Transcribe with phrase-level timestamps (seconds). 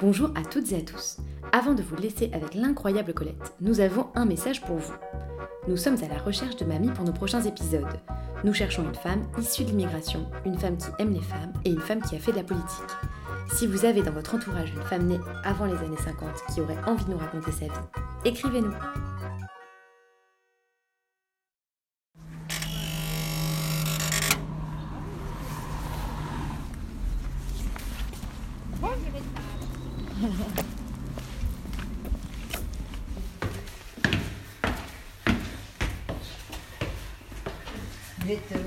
[0.00, 1.18] Bonjour à toutes et à tous.
[1.52, 4.94] Avant de vous laisser avec l'incroyable Colette, nous avons un message pour vous.
[5.68, 8.00] Nous sommes à la recherche de mamie pour nos prochains épisodes.
[8.42, 11.80] Nous cherchons une femme issue de l'immigration, une femme qui aime les femmes et une
[11.80, 12.64] femme qui a fait de la politique.
[13.52, 16.82] Si vous avez dans votre entourage une femme née avant les années 50 qui aurait
[16.86, 17.88] envie de nous raconter sa vie,
[18.24, 18.72] écrivez-nous.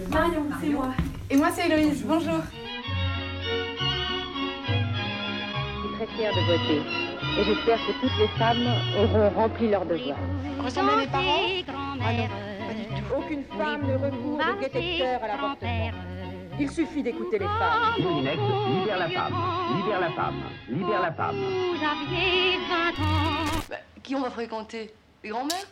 [0.09, 0.89] Marion, c'est moi.
[1.83, 2.41] Bonjour.
[4.99, 6.81] Je suis très fière de voter.
[7.37, 8.65] Et j'espère que toutes les femmes
[8.97, 10.17] auront rempli leur devoir.
[10.63, 11.41] Ressemble à mes parents?
[11.67, 12.27] Ah non,
[12.67, 13.03] pas du tout.
[13.17, 15.91] Aucune femme ne recourt de détecteur à l'avortement.
[16.57, 17.95] Il suffit d'écouter les femmes.
[17.99, 19.33] Moulinex, libère la femme,
[19.75, 21.35] libère la femme, libère la femme.
[23.69, 24.93] Bah, qui on va fréquenter?
[25.21, 25.67] Les grands-mères?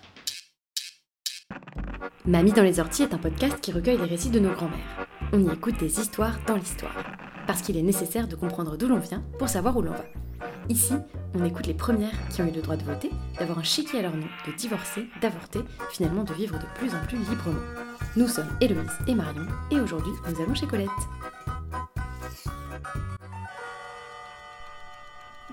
[2.25, 5.07] Mamie dans les orties est un podcast qui recueille les récits de nos grands-mères.
[5.33, 7.05] On y écoute des histoires dans l'histoire.
[7.47, 10.03] Parce qu'il est nécessaire de comprendre d'où l'on vient pour savoir où l'on va.
[10.67, 10.93] Ici,
[11.33, 14.01] on écoute les premières qui ont eu le droit de voter, d'avoir un chéquier à
[14.01, 17.61] leur nom, de divorcer, d'avorter, finalement de vivre de plus en plus librement.
[18.17, 20.89] Nous sommes Héloïse et Marion, et aujourd'hui, nous allons chez Colette.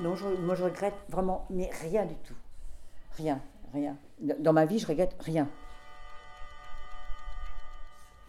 [0.02, 2.34] Non, moi je regrette vraiment, mais rien du tout.
[3.16, 3.40] Rien,
[3.72, 3.96] rien.
[4.40, 5.48] Dans ma vie, je regrette rien.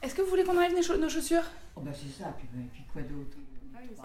[0.02, 1.44] Est-ce que vous voulez qu'on enlève nos, cha- nos chaussures?
[1.76, 3.38] Oh ben c'est ça, puis, puis quoi d'autre?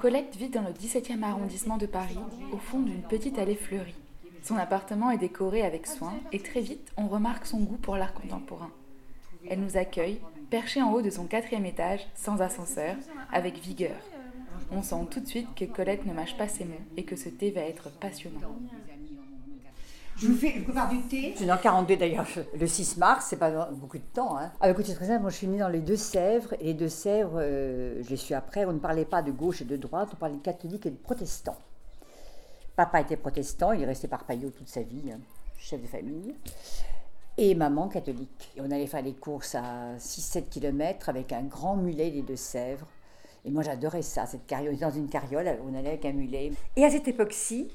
[0.00, 2.18] Colette vit dans le 17e arrondissement de Paris,
[2.52, 3.94] au fond d'une petite allée fleurie.
[4.42, 8.12] Son appartement est décoré avec soin et très vite, on remarque son goût pour l'art
[8.12, 8.70] contemporain.
[9.48, 10.20] Elle nous accueille,
[10.50, 12.96] perchée en haut de son quatrième étage, sans ascenseur,
[13.32, 13.96] avec vigueur.
[14.72, 17.28] On sent tout de suite que Colette ne mâche pas ses mots et que ce
[17.28, 18.40] thé va être passionnant.
[20.16, 21.32] Je vous fais, je vous prépare du thé.
[21.32, 22.26] Je suis dans 42 d'ailleurs,
[22.58, 24.38] le 6 mars, c'est pas beaucoup de temps.
[24.38, 24.52] Hein.
[24.60, 28.00] Ah, écoutez, très simple, moi je suis née dans les Deux-Sèvres, et les Deux-Sèvres, euh,
[28.02, 30.36] je les suis après, on ne parlait pas de gauche et de droite, on parlait
[30.36, 31.56] de catholique et de protestant.
[32.76, 35.18] Papa était protestant, il est resté par Payot toute sa vie, hein,
[35.58, 36.34] chef de famille.
[37.36, 38.52] Et maman catholique.
[38.56, 42.86] Et on allait faire les courses à 6-7 km avec un grand mulet des Deux-Sèvres.
[43.44, 44.72] Et moi j'adorais ça, cette carriole.
[44.72, 46.52] On était dans une carriole, on allait avec un mulet.
[46.76, 47.68] Et à cette époque-ci,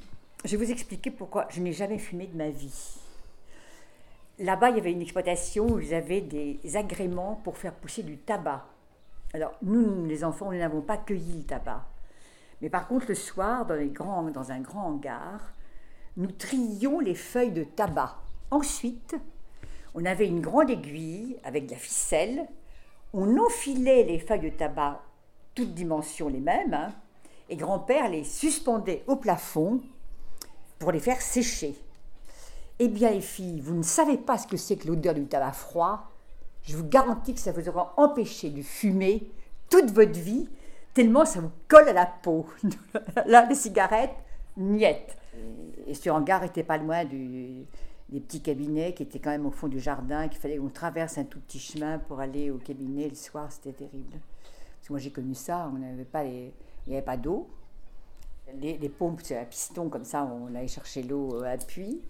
[0.45, 2.99] je vais vous expliquer pourquoi je n'ai jamais fumé de ma vie.
[4.39, 8.17] Là-bas, il y avait une exploitation où ils avaient des agréments pour faire pousser du
[8.17, 8.65] tabac.
[9.33, 11.85] Alors, nous, les enfants, nous n'avons pas cueilli le tabac.
[12.61, 15.53] Mais par contre, le soir, dans, les grands, dans un grand hangar,
[16.17, 18.15] nous trions les feuilles de tabac.
[18.49, 19.15] Ensuite,
[19.93, 22.47] on avait une grande aiguille avec de la ficelle.
[23.13, 25.03] On enfilait les feuilles de tabac,
[25.53, 26.89] toutes dimensions les mêmes, hein,
[27.49, 29.81] et grand-père les suspendait au plafond
[30.79, 31.75] pour les faire sécher.
[32.79, 35.51] Eh bien, les filles, vous ne savez pas ce que c'est que l'odeur du tabac
[35.51, 36.09] froid.
[36.63, 39.29] Je vous garantis que ça vous aura empêché de fumer
[39.69, 40.47] toute votre vie,
[40.93, 42.45] tellement ça vous colle à la peau.
[43.25, 44.15] Là, les cigarettes,
[44.57, 45.17] niettes.
[45.87, 47.65] Et ce hangar était pas loin des
[48.11, 51.25] petits cabinets qui étaient quand même au fond du jardin, qu'il fallait qu'on traverse un
[51.25, 54.11] tout petit chemin pour aller au cabinet le soir, c'était terrible.
[54.11, 56.51] Parce que moi j'ai connu ça, on n'avait pas il
[56.87, 57.47] n'y avait pas d'eau.
[58.61, 62.01] Les, pompes, un piston comme ça, on allait chercher l'eau à puits.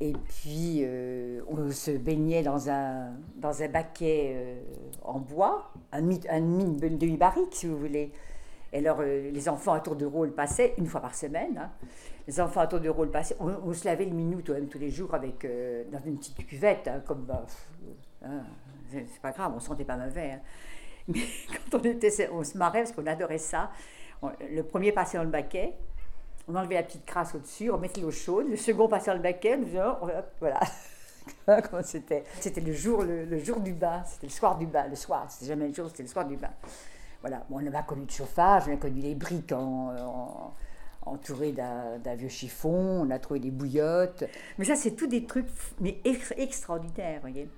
[0.00, 4.60] Et puis euh, on se baignait dans un, dans un baquet euh,
[5.02, 8.12] en bois, un, un demi-barrique si vous voulez.
[8.72, 11.70] Et alors euh, les enfants à tour de rôle passaient, une fois par semaine, hein.
[12.26, 14.90] les enfants à tour de rôle passaient, on, se lavait le minute même tous les
[14.90, 17.46] jours avec, euh, dans une petite cuvette, hein, comme, bah,
[18.22, 18.42] hein,
[18.90, 20.32] c'est pas grave, on sentait pas mauvais.
[20.32, 20.40] hein.
[21.08, 21.20] Mais
[21.70, 23.70] quand on, était, on se marrait parce qu'on adorait ça,
[24.50, 25.74] le premier passait dans le baquet,
[26.48, 29.22] on enlevait la petite crasse au-dessus, on mettait l'eau chaude, le second passait dans le
[29.22, 30.60] baquet, on faisait, oh, hop, voilà.
[31.82, 32.24] C'était?
[32.40, 35.46] C'était le jour, le, jour du bain, c'était le soir du bain, le soir, c'était
[35.46, 36.50] jamais le jour, c'était le soir du bain.
[37.20, 40.54] Voilà, on n'a pas connu de chauffage, on a connu les briques en, en-
[41.04, 44.24] entourées d'un vieux chiffon, on a trouvé des bouillottes.
[44.58, 45.48] Mais ça, c'est tout des trucs
[45.80, 47.48] mais ex- extraordinaires, voyez.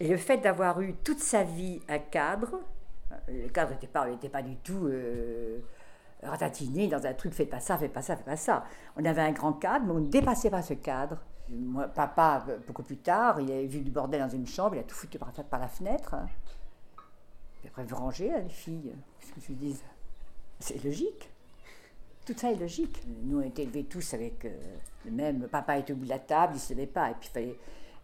[0.00, 2.60] Et le fait d'avoir eu toute sa vie un cadre,
[3.12, 5.58] euh, le cadre n'était pas, pas du tout euh,
[6.22, 8.64] ratatiné dans un truc, faites pas ça, faites pas ça, faites pas ça.
[8.96, 11.18] On avait un grand cadre, mais on ne dépassait pas ce cadre.
[11.48, 14.84] Moi, papa, beaucoup plus tard, il avait vu du bordel dans une chambre, il a
[14.84, 16.14] tout foutu par, la fenêtre.
[16.14, 16.26] hein.
[17.60, 19.76] Puis après, vous rangez, hein, les filles, qu'est-ce que tu dis?
[20.58, 21.30] C'est logique.
[22.24, 23.02] Tout ça est logique.
[23.24, 24.50] Nous, on était élevés tous avec euh,
[25.04, 25.48] le même.
[25.48, 27.10] Papa était au bout de la table, il ne se levait pas.
[27.10, 27.56] Et puis, fallait.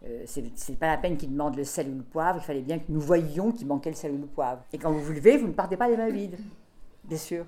[0.05, 2.79] euh, c'est pas la peine qu'il demande le sel ou le poivre, il fallait bien
[2.79, 4.63] que nous voyions qu'il manquait le sel ou le poivre.
[4.73, 6.37] Et quand vous vous levez, vous ne partez pas les mains vides,
[7.03, 7.45] bien sûr.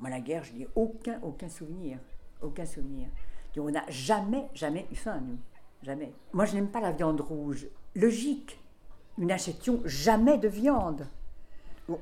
[0.00, 1.98] Moi, la guerre, je n'ai aucun, aucun souvenir.
[2.40, 3.08] Aucun souvenir.
[3.56, 5.38] on n'a jamais, jamais eu faim, nous.
[5.82, 6.12] Jamais.
[6.32, 7.66] Moi, je n'aime pas la viande rouge.
[7.94, 8.58] Logique.
[9.16, 11.06] Nous n'achetions jamais de viande.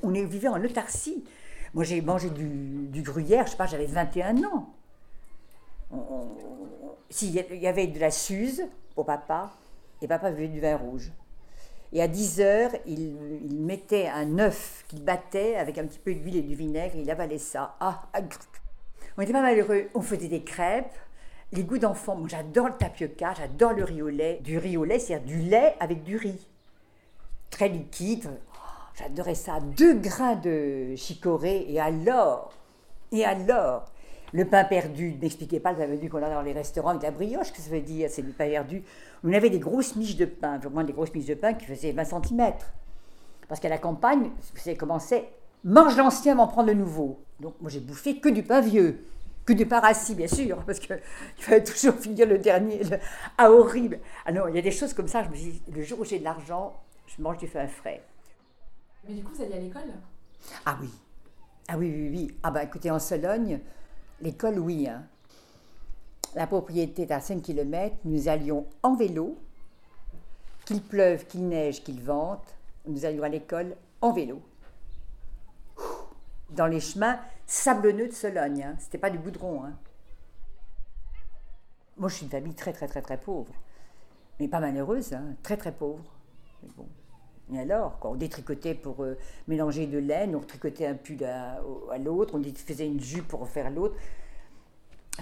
[0.03, 1.25] On vivait en autarcie.
[1.73, 4.75] Moi, j'ai mangé du, gruyère, je sais pas, j'avais 21 ans.
[7.09, 8.65] S'il y avait de la suze
[8.95, 9.53] pour papa,
[10.03, 11.13] et papa buvait du vin rouge.
[11.97, 13.15] Et à 10 heures, il,
[13.59, 17.39] mettait un œuf qu'il battait avec un petit peu d'huile et du vinaigre, il avalait
[17.39, 17.75] ça.
[17.81, 18.21] Ah, ah
[19.17, 19.87] on n'était pas malheureux.
[19.95, 20.95] On faisait des crêpes,
[21.53, 22.23] les goûts d'enfant.
[22.29, 24.41] J'adore le tapioca, j'adore le riz au lait.
[24.43, 26.47] Du riz au lait, c'est-à-dire du lait avec du riz.
[27.49, 28.29] Très liquide.
[28.29, 28.59] Oh,
[28.99, 29.61] j'adorais ça.
[29.61, 32.53] Deux grains de chicorée, et alors?
[33.11, 33.87] Et alors?
[34.37, 37.11] Le pain perdu, n'expliquez pas le pain perdu qu'on a dans les restaurants avec la
[37.11, 38.83] brioche, que ça veut dire, c'est le pain perdu.
[39.25, 41.93] On avait des grosses miches de pain, vraiment des grosses miches de pain qui faisaient
[41.93, 42.53] 20 cm.
[43.49, 45.31] Parce qu'à la campagne, vous commençait,
[45.65, 47.19] mange l'ancien, m'en prendre le nouveau.
[47.41, 49.07] Donc moi j'ai bouffé que du pain vieux,
[49.47, 51.01] que du pain rassis, bien sûr, parce qu'il
[51.39, 52.83] fallait toujours finir le dernier.
[53.39, 54.01] Ah, horrible.
[54.27, 56.05] Alors, ah il y a des choses comme ça, je me dis, le jour où
[56.05, 56.75] j'ai de l'argent,
[57.07, 58.03] je mange du pain frais.
[59.09, 59.95] Mais du coup, vous alliez à l'école?
[60.67, 60.91] Ah oui.
[61.69, 62.37] Ah oui, oui, oui.
[62.43, 63.61] Ah bah écoutez, en Sologne,
[64.21, 64.89] L'école, oui.
[64.89, 65.05] Hein.
[66.35, 67.97] La propriété est à 5 km.
[68.05, 69.39] Nous allions en vélo.
[70.65, 74.43] Qu'il pleuve, qu'il neige, qu'il vente, nous allions à l'école en vélo.
[76.51, 78.65] Dans les chemins sablonneux de Sologne.
[78.65, 78.77] Hein.
[78.79, 79.65] C'était pas du boudron.
[79.65, 79.79] Hein.
[81.97, 83.53] Moi, je suis une famille très, très, très, très pauvre.
[84.39, 85.35] Mais pas malheureuse, hein.
[85.43, 86.05] très, très pauvre.
[86.63, 86.89] Mais bon.
[87.53, 89.17] Et alors, on détricotait pour euh,
[89.47, 91.61] mélanger de laine, on tricotait un pull à,
[91.99, 93.95] l'autre, on faisait une jupe pour faire l'autre.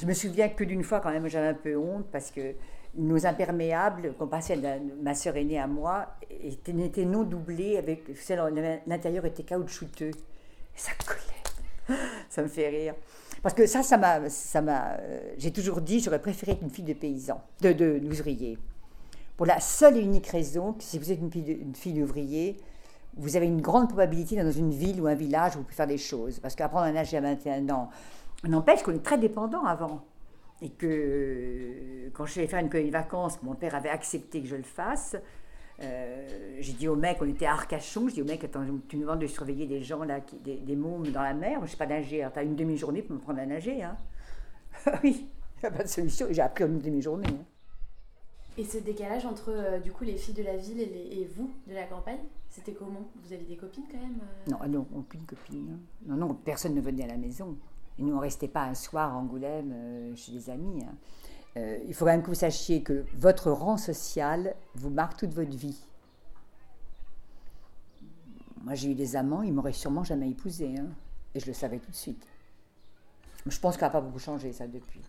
[0.01, 2.55] Je me souviens que d'une fois, quand même, j'avais un peu honte parce que
[2.97, 8.05] nos imperméables qu'on passait à ma soeur aînée à moi étaient, non doublés, avec
[8.87, 10.13] l'intérieur était caoutchouteux.
[10.75, 11.99] Ça collait.
[12.31, 12.95] Ça me fait rire.
[13.43, 14.17] Parce que ça, ça m'a,
[15.01, 18.59] euh, j'ai toujours dit, j'aurais préféré être une fille de paysan, de, de ouvrier
[19.37, 22.57] pour la seule et unique raison que si vous êtes une fille, d'ouvrier,
[23.17, 25.87] vous avez une grande probabilité dans une ville ou un village où vous pouvez faire
[25.87, 26.39] des choses.
[26.41, 27.91] Parce qu'apprendre à nager à 21 ans,
[28.45, 30.05] n'empêche qu'on est très dépendant avant.
[30.63, 34.47] Et que quand je allée faire une colonie de vacances, mon père avait accepté que
[34.47, 35.17] je le fasse.
[35.83, 38.97] Euh, j'ai dit au mec, on était à Arcachon, j'ai dit au mec, attends, tu
[38.97, 41.67] me demandes de surveiller des gens, là, des, des mômes dans la mer, je ne
[41.67, 43.83] sais pas nager, tu as une demi-journée pour me prendre à nager.
[43.83, 43.97] Hein.
[45.03, 47.27] oui, il n'y a pas de solution, j'ai appris en une demi-journée.
[47.29, 47.45] Hein.
[48.57, 51.75] Et ce décalage entre euh, du coup les filles de la ville et, vous de
[51.75, 53.09] la campagne, c'était comment?
[53.25, 54.51] Vous avez des copines quand même euh?
[54.51, 55.71] Non, non, aucune copine.
[55.73, 55.79] Hein.
[56.07, 57.57] Non, non, personne ne venait à la maison.
[57.99, 60.85] Et nous, on restait pas un soir à Angoulême euh, chez des amis.
[60.85, 60.95] Hein.
[61.87, 65.57] il faut quand même que vous sachiez que votre rang social vous marque toute votre
[65.57, 65.81] vie.
[68.63, 70.77] Moi, j'ai eu des amants, ils m'auraient sûrement jamais épousé.
[70.79, 70.87] Hein.
[71.35, 72.25] et je le savais tout de suite.
[73.47, 75.03] Je pense qu'elle n'a pas beaucoup changé, ça, depuis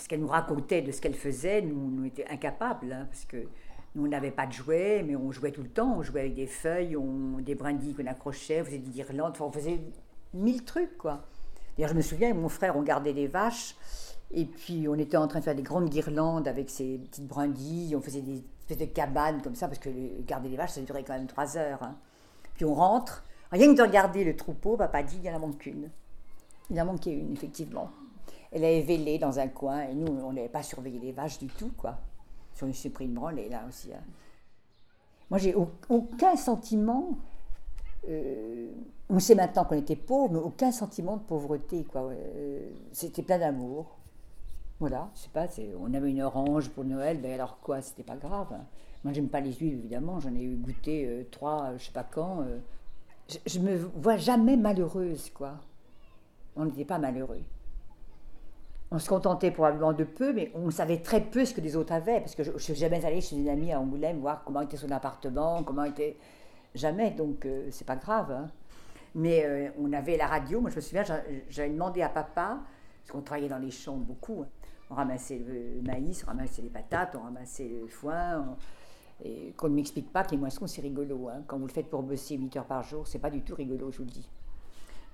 [0.00, 3.48] ce qu'elle nous racontait de ce qu'elle faisait, nous, nous étions incapables, hein, parce que
[3.94, 5.96] nous, on n'avait pas de jouets, mais on jouait tout le temps.
[5.98, 9.50] On jouait avec des feuilles, on, des brindilles qu'on accrochait, on faisait des guirlandes, on
[9.50, 9.80] faisait
[10.32, 11.24] mille trucs, quoi.
[11.76, 13.74] D'ailleurs, je me souviens, mon frère, on gardait des vaches,
[14.30, 17.96] et puis on était en train de faire des grandes guirlandes avec ces petites brindilles,
[17.96, 19.90] on faisait des espèces de cabanes comme ça, parce que
[20.22, 21.82] garder les vaches, ça durait quand même trois heures.
[21.82, 21.96] Hein.
[22.54, 25.90] Puis on rentre, rien que de regarder le troupeau, papa dit, il en manque une.
[26.70, 27.90] Il en manquait une, effectivement.
[28.52, 31.46] Elle avait vélé dans un coin et nous, on n'avait pas surveillé les vaches du
[31.46, 31.98] tout, quoi.
[32.92, 33.92] Pris une branlée là aussi.
[33.92, 34.02] Hein.
[35.30, 35.54] Moi, j'ai
[35.88, 37.16] aucun sentiment.
[38.08, 38.70] Euh,
[39.08, 42.02] on sait maintenant qu'on était pauvre, mais aucun sentiment de pauvreté, quoi.
[42.10, 43.96] Euh, c'était plein d'amour.
[44.80, 45.46] Voilà, je sais pas,
[45.78, 48.46] on avait une orange pour Noël, ben alors quoi, c'était pas grave.
[48.52, 48.64] Hein.
[49.04, 52.02] Moi, j'aime pas les huiles, évidemment, j'en ai eu goûté euh, trois, je sais pas
[52.04, 52.44] quand.
[53.28, 55.52] je, je me vois jamais malheureuse, quoi.
[56.56, 57.42] On n'était pas malheureux
[58.92, 61.92] on se contentait probablement de peu, mais on savait très peu ce que les autres
[61.92, 64.60] avaient, parce que je ne suis jamais allée chez une amie à Angoulême voir comment
[64.62, 66.16] était son appartement, comment était...
[66.72, 68.30] Jamais, donc euh, c'est pas grave.
[68.30, 68.46] Hein.
[69.16, 71.02] Mais euh, on avait la radio, moi je me souviens,
[71.48, 72.60] j'avais demandé à papa,
[73.00, 74.48] parce qu'on travaillait dans les champs beaucoup, hein.
[74.88, 78.56] on ramassait le maïs, on ramassait les patates, on ramassait le foin,
[79.24, 81.28] et qu'on ne m'explique pas que les moissons c'est rigolo.
[81.28, 81.42] Hein.
[81.48, 83.90] Quand vous le faites pour bosser 8 heures par jour, c'est pas du tout rigolo,
[83.90, 84.30] je vous le dis.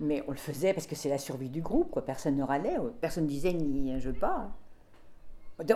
[0.01, 2.05] Mais on le faisait parce que c'est la survie du groupe, quoi.
[2.05, 4.51] Personne ne râlait, personne ne disait ni je pas.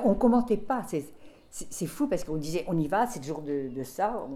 [0.04, 0.84] On commentait pas.
[1.50, 4.26] C'est fou parce qu'on disait on y va, c'est le jour de, ça.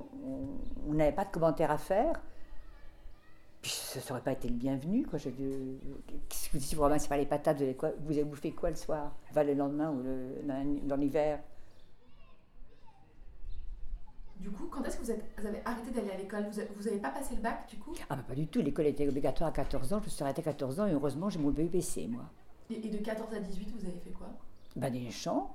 [0.88, 2.20] On n'avait pas de commentaires à faire.
[3.60, 5.06] Puis ça n'aurait pas été le bienvenu.
[5.06, 5.18] Quoi.
[5.18, 5.30] Je,
[6.30, 9.12] si vous ramassez pas les patates, vous avez, bouffé quoi le soir?
[9.32, 11.40] Va le lendemain ou le, dans l'hiver?
[14.44, 16.44] Du coup, quand est-ce que vous, êtes- vous avez arrêté d'aller à l'école?
[16.76, 17.94] Vous n'avez pas passé le bac du coup?
[18.10, 18.60] Ah, bah, pas du tout.
[18.60, 20.00] L'école était obligatoire à 14 ans.
[20.00, 22.24] Je me suis arrêtée à 14 ans et heureusement, j'ai mon BUPC, moi.
[22.68, 24.28] et, et de 14 à 18, vous avez fait quoi?
[24.76, 25.54] Ben, des champs.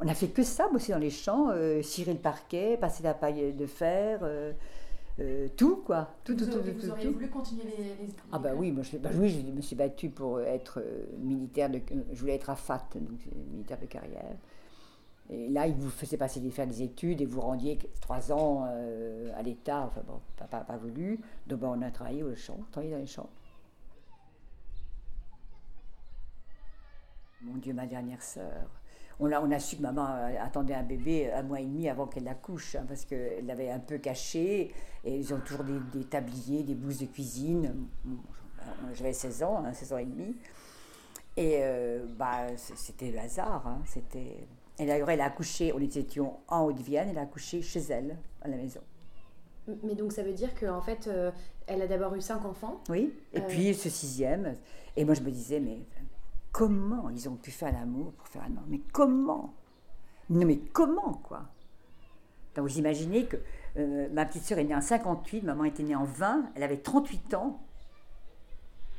[0.00, 1.50] On a fait que ça, moi aussi, dans les champs.
[1.50, 4.54] euh, cirer le parquet, passer la paille de fer, euh,
[5.20, 6.08] euh, tout, quoi.
[6.24, 7.12] Tout, vous, tout, auriez- tout, vous auriez tout.
[7.12, 10.08] voulu continuer les, les- Ah bah oui, moi je, bah oui, je me suis battue
[10.08, 11.78] pour être euh, militaire, de,
[12.10, 14.34] je voulais être à FAT, donc euh, militaire de carrière.
[15.30, 18.66] Et là, ils vous faisaient passer des, faire des études et vous rendiez trois ans
[18.68, 21.20] euh, à l'État, enfin bon, papa n'a pas voulu.
[21.46, 23.30] Donc on a travaillé au champ, travaillé dans les champs.
[27.42, 28.70] Mon Dieu, ma dernière sœur.
[29.20, 31.88] On a, on a su que maman euh, attendait un bébé un mois et demi
[31.88, 34.72] avant qu'elle l'accouche, hein, parce qu'elle l'avait un peu caché.
[35.04, 37.88] Et ils ont toujours des, tabliers, des blouses de cuisine.
[38.94, 40.36] J'avais 16 ans, hein, 16 ans et demi.
[41.36, 43.66] Et euh, bah, c'était le hasard.
[43.66, 44.46] hein, c'était...
[44.78, 46.06] Et d'ailleurs, elle a accouché, on était
[46.48, 48.80] en Haute-Vienne, elle a accouché chez elle, à la maison.
[49.84, 51.30] Mais donc ça veut dire qu'en fait, euh,
[51.66, 52.80] elle a d'abord eu cinq enfants?
[52.88, 53.46] Oui, et Euh.
[53.46, 54.56] puis ce sixième.
[54.96, 55.78] Et moi, je me disais, mais
[56.50, 59.54] comment ils ont pu faire l'amour pour faire un enfant Mais comment?
[60.30, 61.42] Non, mais comment, quoi?
[62.56, 63.36] Donc, vous imaginez que
[63.76, 66.78] euh, ma petite sœur est née en 58, maman était née en 20, elle avait
[66.78, 67.60] 38 ans.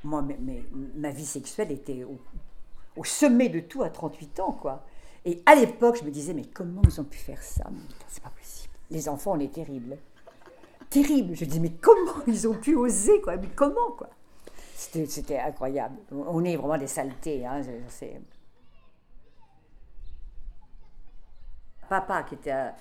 [0.04, 0.64] Moi, mais, mais
[0.96, 2.18] ma vie sexuelle était au,
[2.96, 4.86] au sommet de tout à 38 ans, quoi.
[5.26, 7.66] Et à l'époque, je me disais, mais comment ils ont pu faire ça
[8.08, 8.74] C'est pas possible.
[8.92, 9.98] Les enfants, on est terribles.
[10.90, 11.36] Terrible.
[11.36, 13.38] Je dis, mais comment ils ont pu oser, quoi?
[13.38, 14.10] Mais comment, quoi?
[14.76, 15.96] C'était incroyable.
[16.12, 17.62] On est vraiment des saletés, hein.
[17.88, 18.22] c'est-
[21.90, 22.74] Papa, qui était un,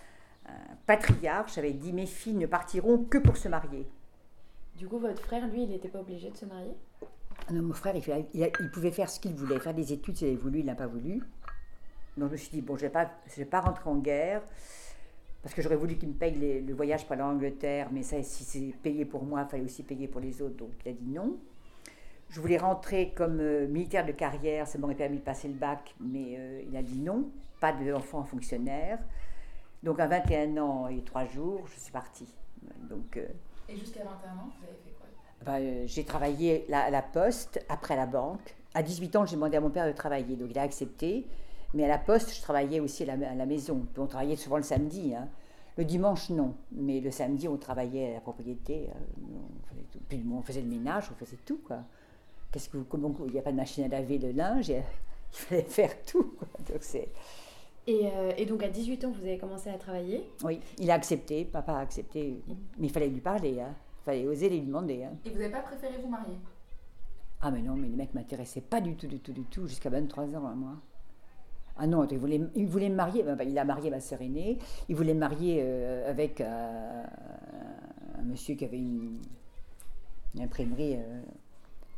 [0.46, 3.86] un patriarche, avait dit, mes filles ne partiront que pour se marier.
[4.76, 6.74] Du coup, votre frère, lui, il n'était pas obligé de se marier?
[7.50, 10.36] Non, mon frère, il, il pouvait faire ce qu'il voulait, faire des études s'il avait
[10.36, 11.22] voulu, il n'a pas voulu.
[12.16, 13.96] Donc je me suis dit, bon, je ne vais, pas- je vais pas rentrer en
[13.96, 14.42] guerre,
[15.42, 18.44] parce que j'aurais voulu qu'il me paye les- le voyage pour l'Angleterre, mais ça, si
[18.44, 21.08] c'est payé pour moi, il fallait aussi payer pour les autres, donc il a dit
[21.08, 21.36] non.
[22.28, 25.94] Je voulais rentrer comme euh, militaire de carrière, ça m'aurait permis de passer le bac,
[26.00, 27.28] mais euh, il a dit non,
[27.60, 28.98] pas d'enfant fonctionnaire.
[29.82, 32.28] Donc à 21 ans et 3 jours, je suis partie.
[32.88, 33.26] Donc euh,
[33.68, 35.08] Et jusqu'à 21 ans, vous avez fait quoi?
[35.44, 38.54] Ben, j'ai travaillé la- à la poste, après à la banque.
[38.74, 41.26] À 18 ans, j'ai demandé à mon père de travailler, donc il a accepté.
[41.74, 43.86] Mais à la poste, je travaillais aussi à la, à la maison.
[43.96, 45.14] On travaillait souvent le samedi.
[45.14, 45.28] hein.
[45.78, 46.54] Le dimanche, non.
[46.72, 48.88] Mais le samedi, on travaillait à la propriété.
[48.90, 48.98] euh,
[49.34, 49.98] on, faisait tout.
[50.08, 51.60] Puis, on faisait le ménage, on faisait tout.
[51.66, 51.78] Quoi.
[52.50, 54.68] Qu'est-ce que vous- comment, il n'y a pas de machine à laver le linge.
[54.68, 54.82] Il
[55.30, 56.34] fallait faire tout.
[56.38, 56.46] quoi.
[56.70, 57.08] Donc, c'est-
[57.86, 60.24] et, euh, et donc à 18 ans, vous avez commencé à travailler?
[60.44, 61.44] oui, il a accepté.
[61.46, 62.42] Papa a accepté.
[62.78, 63.58] Mais il fallait lui parler.
[63.60, 63.74] hein.
[64.02, 65.04] Il fallait oser lui demander.
[65.04, 65.12] hein.
[65.24, 66.36] Et vous n'avez pas préféré vous marier?
[67.40, 69.88] Ah mais non, mais les mecs m'intéressaient pas du tout, du tout, du tout, jusqu'à
[69.90, 70.76] 23 ans, hein, moi.
[71.76, 74.20] Ah non, il voulait, il voulait me marier, ben, ben, il a marié ma sœur
[74.20, 77.04] aînée, il voulait marier euh, avec euh,
[78.18, 79.18] un monsieur qui avait une,
[80.38, 80.96] imprimerie.
[80.96, 81.22] euh.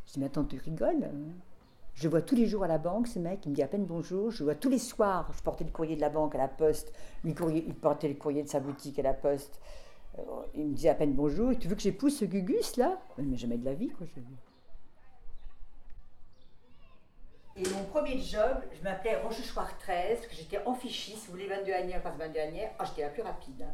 [0.05, 1.33] Je dis, mais attends, tu rigoles hein
[1.93, 3.85] Je vois tous les jours à la banque, ce mec, il me dit à peine
[3.85, 6.47] bonjour, je vois tous les soirs, je portais le courrier de la banque à la
[6.47, 9.59] poste, il portait le courrier de sa boutique à la poste.
[10.19, 10.21] Euh,
[10.53, 12.97] il me disait à peine bonjour, tu veux que j'épouse ce Gugus là?
[13.17, 14.07] Mais jamais de la vie, quoi.
[14.15, 14.21] Je...
[17.57, 20.89] Et mon premier job, je m'appelais Rochechouart 13, parce que j'étais en vous
[21.29, 23.61] voulez 22 années, passe 22 années, ah, j'étais la plus rapide.
[23.61, 23.73] hein.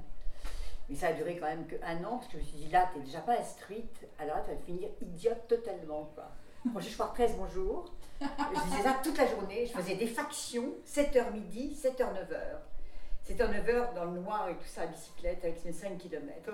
[0.88, 2.92] Mais ça a duré quand même qu'un an, parce que je me suis dit, là,
[2.94, 6.30] t'es déjà pas instruite, alors là, tu vas finir idiote totalement, quoi.
[6.76, 7.92] Rochechouart 13, bonjour.
[8.22, 12.38] Je faisais ça toute la journée, je faisais des factions, 7h midi, 7h 9h.
[13.28, 16.52] 7h 9h dans le noir et tout ça à bicyclette avec mes 5 km.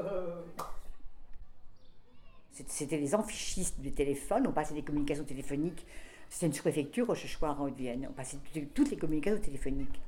[2.67, 5.85] C'était les amphiscistes du téléphone, on passait des communications téléphoniques.
[6.29, 8.07] C'était une sous-préfecture, Rochechouart en Haute-Vienne.
[8.09, 8.37] On passait
[8.73, 10.01] toutes- les communications téléphoniques.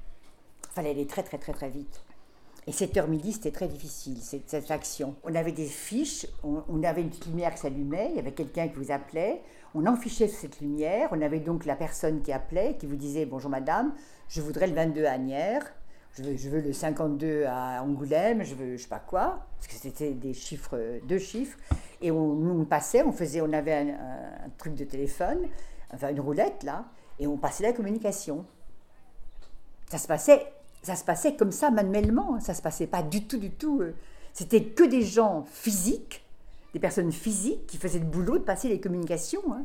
[0.64, 2.02] Il fallait aller très très très très vite.
[2.68, 5.16] Et 7h midi, c'était très difficile, cette, action.
[5.24, 8.68] On avait des fiches, on, avait une petite lumière qui s'allumait, il y avait quelqu'un
[8.68, 9.42] qui vous appelait,
[9.74, 13.50] on enfichait cette lumière, on avait donc la personne qui appelait, qui vous disait Bonjour
[13.50, 13.94] madame,
[14.28, 15.74] je voudrais le 22 à Agnières,
[16.14, 19.68] je veux, je veux le 52 à Angoulême, je veux je sais pas quoi, parce
[19.68, 21.58] que c'était des chiffres, deux chiffres.
[22.02, 25.40] Et on, on passait, on faisait, on avait un truc de téléphone,
[25.94, 26.86] enfin une roulette là,
[27.20, 28.46] et on passait la communication.
[29.90, 30.54] Ça se passait,
[30.84, 32.36] ça se passait comme ça manuellement.
[32.36, 32.40] hein.
[32.40, 33.82] Ça se passait pas du tout, du tout.
[33.82, 33.96] euh.
[34.34, 36.24] C'était que des gens physiques,
[36.74, 39.42] des personnes physiques qui faisaient le boulot de passer les communications.
[39.54, 39.64] hein.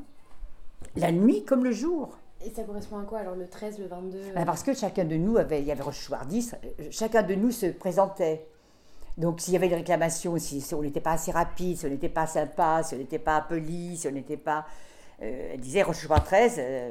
[0.97, 2.17] La nuit comme le jour.
[2.45, 5.05] Et ça correspond à quoi alors le 13, le 22 euh, Ben, parce que chacun
[5.05, 5.83] de nous avait, il y avait
[6.29, 8.47] 10, euh, chacun de nous se présentait.
[9.17, 11.89] Donc s'il y avait des réclamations, si, si on n'était pas assez rapide, si on
[11.89, 14.67] n'était pas sympa, si on n'était pas poli, si on n'était pas...
[15.23, 16.91] euh, elle disait Rochechouart 13, euh,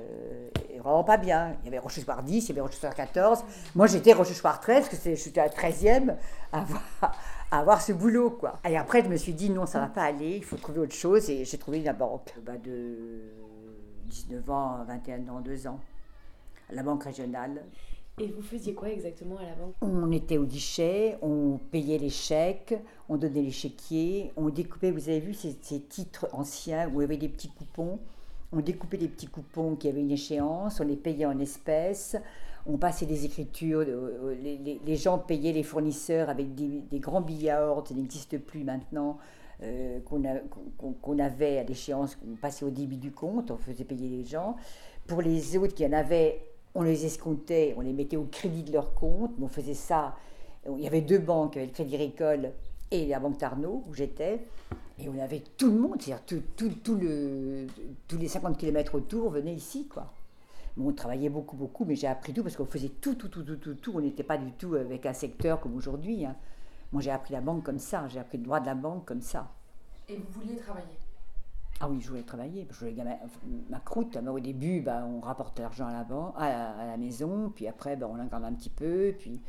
[0.73, 1.55] est vraiment pas bien.
[1.61, 3.43] Il y avait Rochechouart 10, il y avait Rochechouart 14.
[3.75, 6.15] Moi, j'étais Rochechouart 13, parce que j'étais la 13e
[6.51, 6.83] à avoir,
[7.51, 8.59] à avoir ce boulot, quoi.
[8.67, 10.95] Et après, je me suis dit, non, ça va pas aller, il faut trouver autre
[10.95, 12.33] chose, et j'ai trouvé la banque.
[12.45, 13.33] Bah, de
[14.05, 15.79] 19 ans, 21 ans, 2 ans,
[16.69, 17.63] à la banque régionale.
[18.19, 19.73] Et vous faisiez quoi exactement à la banque?
[19.81, 22.75] On était au guichet, on payait les chèques,
[23.09, 27.05] on donnait les chéquiers, on découpait, vous avez vu ces, ces titres anciens où il
[27.05, 27.99] y avait des petits coupons?
[28.55, 32.15] On découpait les petits coupons qui avaient une échéance, on les payait en espèces,
[32.67, 37.25] on passait des écritures, euh, les, les- gens payaient les fournisseurs avec des, des grands
[37.51, 39.17] ordre, ça n'existe plus maintenant,
[39.63, 44.23] euh, qu'on avait à l'échéance, qu'on passait au débit du compte, on faisait payer les
[44.23, 44.55] gens.
[45.07, 46.39] Pour les autres qui en avaient,
[46.75, 50.15] on les escomptait, on les mettait au crédit de leur compte, mais on faisait ça.
[50.65, 52.51] Il y avait deux banques, le Crédit Agricole
[52.93, 54.45] et la Banque Tarnot, où j'étais,
[54.99, 57.65] et on avait tout le monde, c'est-à-dire tout, tout- tout le,
[58.07, 60.13] tous les 50 km autour venaient ici, quoi.
[60.77, 63.43] Bon, on travaillait beaucoup, beaucoup, mais j'ai appris tout parce qu'on faisait tout, tout, tout,
[63.43, 63.91] tout, tout, tout.
[63.95, 66.25] On n'était pas du tout avec un secteur comme aujourd'hui.
[66.25, 66.35] hein.
[66.91, 69.21] Moi, j'ai appris la banque comme ça, j'ai appris le droit de la banque comme
[69.21, 69.51] ça.
[70.09, 70.97] Et vous vouliez travailler?
[71.79, 73.15] Ah oui, je voulais travailler, je voulais gagner
[73.69, 74.15] ma, ma croûte.
[74.21, 77.51] Mais au début, bah, on rapportait l'argent à la, ban- à, la, à la maison,
[77.53, 79.41] puis après, bah, on en garde un petit peu, puis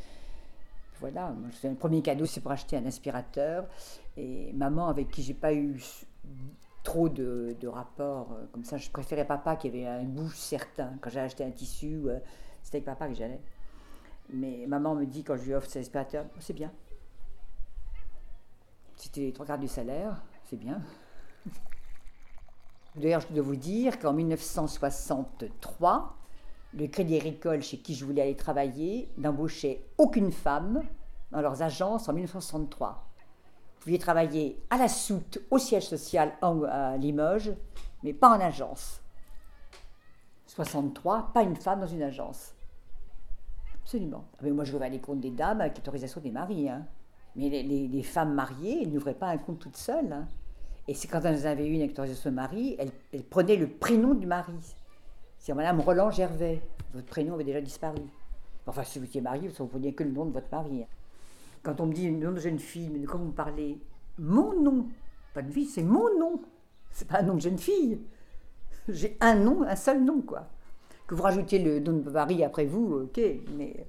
[1.01, 1.35] voilà.
[1.63, 3.67] Le premier cadeau, c'est pour acheter un aspirateur.
[4.17, 5.83] Et maman, avec qui j'ai pas eu
[6.83, 10.93] trop de, rapports, euh, comme ça, je préférais papa qui avait un goût certain.
[11.01, 12.19] Quand j'ai acheté un tissu, euh,
[12.63, 13.41] c'était avec papa que j'allais.
[14.33, 16.73] Mais maman me dit, quand je lui offre cet aspirateur, c'est bien.
[18.97, 20.81] C'était trois quarts du salaire, c'est bien.
[22.97, 26.17] D'ailleurs, je dois vous dire qu'en 1963,
[26.77, 30.83] le Crédit Agricole, chez qui je voulais aller travailler, n'embauchait aucune femme
[31.31, 33.09] dans leurs agences en 1963.
[33.77, 37.53] Vous pouviez travailler à la soute, au siège social à Limoges,
[38.03, 39.01] mais pas en agence.
[40.47, 42.55] 63, pas une femme dans une agence.
[43.83, 44.25] Absolument.
[44.35, 46.69] Ah, mais moi, je ouvrais les comptes des dames avec l'autorisation des maris.
[46.69, 46.87] hein.
[47.37, 50.13] Mais les, femmes mariées, elles n'ouvraient pas un compte toutes seules.
[50.13, 50.29] hein.
[50.89, 54.55] Et c'est quand elles avaient une autorisation de mari, elles prenaient le prénom du mari.
[55.45, 56.63] C'est Madame Roland Gervais.
[56.95, 58.01] Votre prénom avait déjà disparu.
[58.67, 60.87] Enfin, si vous étiez marié, vous ne preniez que le nom de votre mari.
[61.63, 63.79] Quand on me dit le nom de jeune fille, mais quoi vous me parlez?
[64.19, 64.87] Mon nom.
[65.35, 66.41] Pas de vie, c'est mon nom.
[66.93, 68.01] C'est pas un nom de jeune fille.
[68.89, 70.47] J'ai un nom, un seul nom, quoi.
[71.07, 73.21] Que vous rajoutiez le nom de mari après vous, ok,
[73.55, 73.85] mais,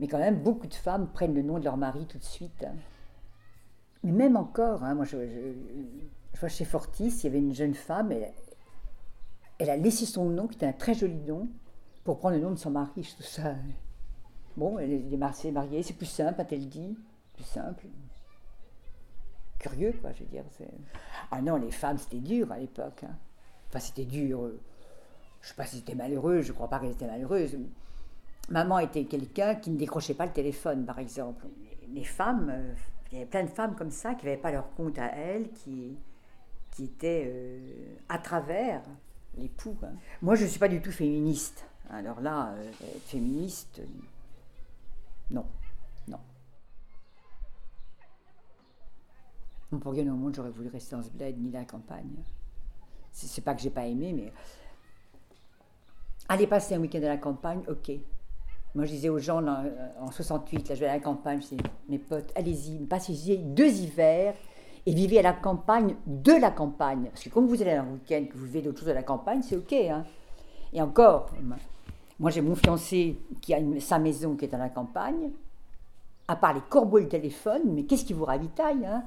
[0.00, 2.66] mais quand même, beaucoup de femmes prennent le nom de leur mari tout de suite.
[4.02, 5.18] Mais même encore, hein, moi je
[6.40, 8.32] vois chez Fortis, il y avait une jeune femme, elle,
[9.58, 11.48] elle a laissé son nom, qui était un très joli nom,
[12.04, 13.02] pour prendre le nom de son mari.
[13.02, 13.54] Je ça.
[14.56, 16.96] Bon, elle est mariée, c'est plus simple, a-t-elle dit
[17.34, 17.86] Plus simple.
[19.58, 20.44] Curieux, quoi, je veux dire.
[21.30, 23.04] Ah non, les femmes, c'était dur à l'époque.
[23.04, 23.16] hein.
[23.68, 24.44] Enfin, c'était dur.
[24.44, 24.60] euh,
[25.40, 27.58] Je ne sais pas si c'était malheureux, je ne crois pas qu'elle était malheureuse.
[28.48, 31.46] Maman était quelqu'un qui ne décrochait pas le téléphone, par exemple.
[31.92, 32.74] Les femmes, euh,
[33.10, 35.50] il y avait plein de femmes comme ça qui n'avaient pas leur compte à elles,
[35.50, 35.96] qui,
[36.72, 38.82] qui étaient euh, à travers
[39.36, 39.76] l'époux.
[39.82, 39.92] hein.
[40.22, 41.66] Moi, je ne suis pas du tout féministe.
[41.90, 42.72] Alors là, euh,
[43.06, 43.80] féministe,
[45.30, 45.46] non,
[46.08, 46.18] non.
[49.80, 52.24] Pour rien au monde, j'aurais voulu rester dans ce bled, ni la campagne.
[53.12, 54.32] C'est c'est pas que j'ai pas aimé, mais
[56.28, 57.92] aller passer un week-end à la campagne, ok.
[58.74, 61.54] Moi, je disais aux gens euh, en 68, là, je vais à la campagne, je
[61.54, 64.34] dis, mes potes, allez-y, passez-y deux hivers
[64.86, 67.08] et vivez à la campagne de la campagne.
[67.10, 69.42] Parce que quand vous allez un week-end, que vous vivez d'autre chose à la campagne,
[69.42, 69.72] c'est ok.
[69.72, 70.04] Hein.
[70.72, 71.30] Et encore,
[72.18, 75.30] moi j'ai mon fiancé qui a une- sa maison qui est à la campagne.
[76.28, 79.04] À part les corbeaux et le téléphone, mais qu'est-ce qui vous ravitaille hein?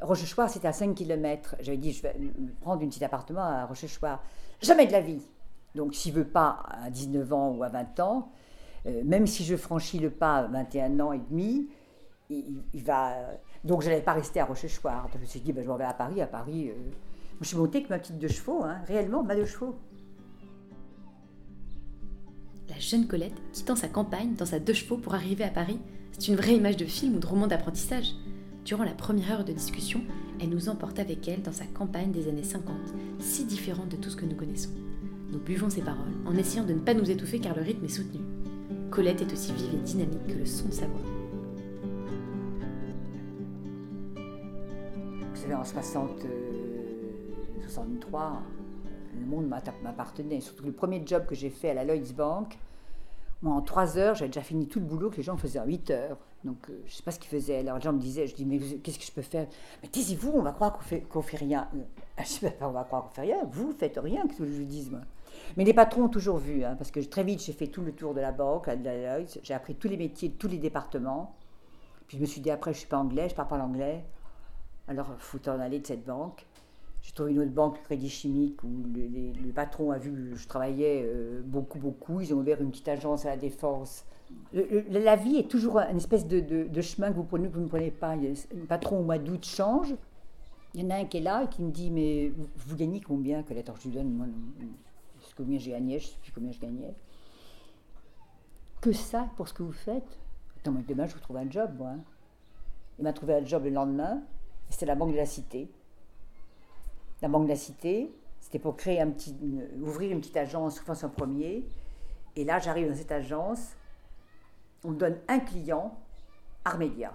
[0.00, 1.56] Rochechouart, c'était à 5 km.
[1.60, 2.14] J'avais dit, je vais
[2.60, 4.22] prendre un petit appartement à Rochechouart.
[4.60, 5.22] Jamais de la vie.
[5.74, 8.30] Donc, s'il veut pas à 19 ans ou à 20 ans,
[8.86, 11.68] euh, même si je franchis le pas à 21 ans et demi,
[12.30, 13.14] il, va.
[13.64, 15.08] Donc, je n'allais pas rester à Rochechouart.
[15.14, 16.20] Je me suis dit, ben, je m'en vais à Paris.
[16.20, 16.74] À Paris, euh,
[17.40, 19.76] je suis montée avec ma petite deux chevaux, hein, réellement, ma deux chevaux.
[22.68, 25.80] La jeune Colette quittant sa campagne dans sa deux chevaux pour arriver à Paris,
[26.12, 28.14] c'est une vraie image de film ou de roman d'apprentissage.
[28.64, 30.02] Durant la première heure de discussion,
[30.40, 32.76] elle nous emporte avec elle dans sa campagne des années 50,
[33.18, 34.70] si différente de tout ce que nous connaissons.
[35.30, 37.88] Nous buvons ses paroles en essayant de ne pas nous étouffer car le rythme est
[37.88, 38.20] soutenu.
[38.90, 41.17] Colette est aussi vive et dynamique que le son de sa voix.
[45.54, 48.42] En 60, euh, 63,
[49.18, 50.40] le monde m'appartenait.
[50.40, 52.58] Surtout le premier job que j'ai fait à la Lloyds Bank,
[53.40, 55.64] moi, en 3 heures, j'avais déjà fini tout le boulot que les gens faisaient en
[55.64, 56.18] 8 heures.
[56.44, 57.58] Donc, euh, je ne sais pas ce qu'il faisait.
[57.58, 59.46] Alors, les gens me disaient, je dis, mais qu'est-ce que je peux faire?
[59.82, 61.68] Mais taisez-vous, on va croire qu'on fait, fait rien.
[61.74, 61.78] Euh,
[62.18, 63.44] Je sais pas, on va croire qu'on fait rien.
[63.48, 65.00] Vous faites rien, que je vous dise, moi?
[65.56, 67.92] Mais les patrons ont toujours vu, hein, parce que très vite, j'ai fait tout le
[67.92, 69.38] tour de la banque, de la Lloyds.
[69.42, 71.36] j'ai appris tous les métiers, tous les départements.
[72.08, 73.58] Puis je me suis dit, après, je ne suis pas anglais, je ne parle pas
[73.58, 74.04] l'anglais.
[74.88, 76.46] Alors, faut en aller de cette banque.
[77.02, 81.02] J'ai trouvé une autre banque, Crédit Chimique, où le, patron a vu que je travaillais
[81.04, 82.20] euh, beaucoup, beaucoup.
[82.20, 84.04] Ils ont ouvert une petite agence à la Défense.
[84.52, 87.90] La vie est toujours une espèce de, chemin que vous prenez, que vous ne prenez
[87.90, 88.16] pas.
[88.16, 89.94] Le patron au mois d'août change.
[90.74, 93.00] Il y en a un qui est là et qui me dit Mais vous, gagnez
[93.00, 93.42] combien?
[93.42, 94.26] Colette Alors je lui donne moi,
[95.34, 96.94] combien j'ai gagné, je ne sais plus combien je gagnais.
[98.80, 100.18] Que ça pour ce que vous faites?
[100.58, 101.90] Attends, moi, demain je vous trouve un job, moi.
[101.90, 102.00] hein.
[102.98, 104.20] Il m'a trouvé un job le lendemain.
[104.70, 105.70] C'était la Banque de la Cité.
[107.22, 110.80] La Banque de la Cité, c'était pour créer un petit, une- ouvrir une petite agence
[111.02, 111.66] en premier.
[112.36, 113.74] Et là, j'arrive dans cette agence.
[114.84, 115.98] On me donne un client,
[116.64, 117.12] Armédia.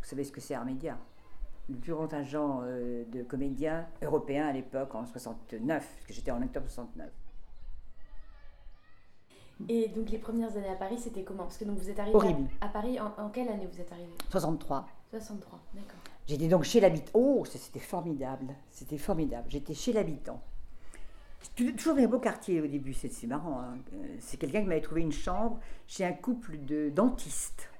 [0.00, 0.96] Vous savez ce que c'est Armédia
[1.68, 6.30] Le plus grand agent euh, de comédiens européens à l'époque, en 69, parce que j'étais
[6.30, 7.10] en octobre 69.
[9.68, 11.42] Et donc les premières années à Paris, c'était comment?
[11.42, 12.16] Parce que donc vous êtes arrivé
[12.60, 14.12] à Paris, en, en quelle année vous êtes arrivé?
[14.30, 14.86] 63.
[15.10, 15.98] 63, d'accord.
[16.28, 17.10] J'étais donc chez l'habitant.
[17.14, 18.54] Oh, c'était formidable.
[18.70, 19.46] C'était formidable.
[19.48, 20.42] J'étais chez l'habitant.
[21.56, 23.60] J'ai toujours un beau quartier au début, c'est c'est marrant.
[23.60, 23.78] hein.
[23.94, 27.70] Euh, C'est quelqu'un qui m'avait trouvé une chambre chez un couple de dentistes.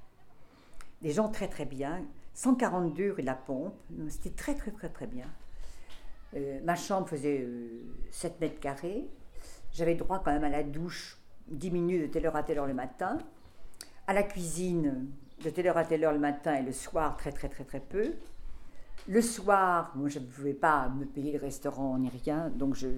[1.02, 2.02] Des gens très très bien.
[2.34, 3.74] 142 rue de la Pompe.
[4.08, 5.26] C'était très très très très bien.
[6.34, 7.82] Euh, ma chambre faisait euh,
[8.12, 9.08] 7 mètres carrés.
[9.72, 12.66] J'avais droit quand même à la douche 10 minutes de telle heure à telle heure
[12.66, 13.18] le matin.
[14.06, 15.08] À la cuisine
[15.44, 17.80] de telle heure à telle heure le matin et le soir très très très très
[17.80, 18.14] peu.
[19.08, 22.88] Le soir, moi je ne pouvais pas me payer le restaurant ni rien, donc je,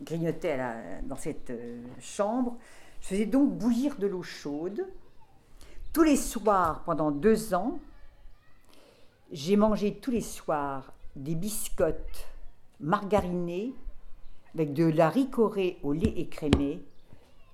[0.00, 0.58] grignotais
[1.02, 2.56] dans cette euh, chambre.
[3.02, 4.86] Je faisais donc bouillir de l'eau chaude.
[5.92, 7.78] Tous les soirs, pendant deux ans,
[9.30, 12.26] j'ai mangé tous les soirs des biscottes
[12.80, 13.74] margarinés
[14.54, 16.82] avec de la ricorée au lait écrémé.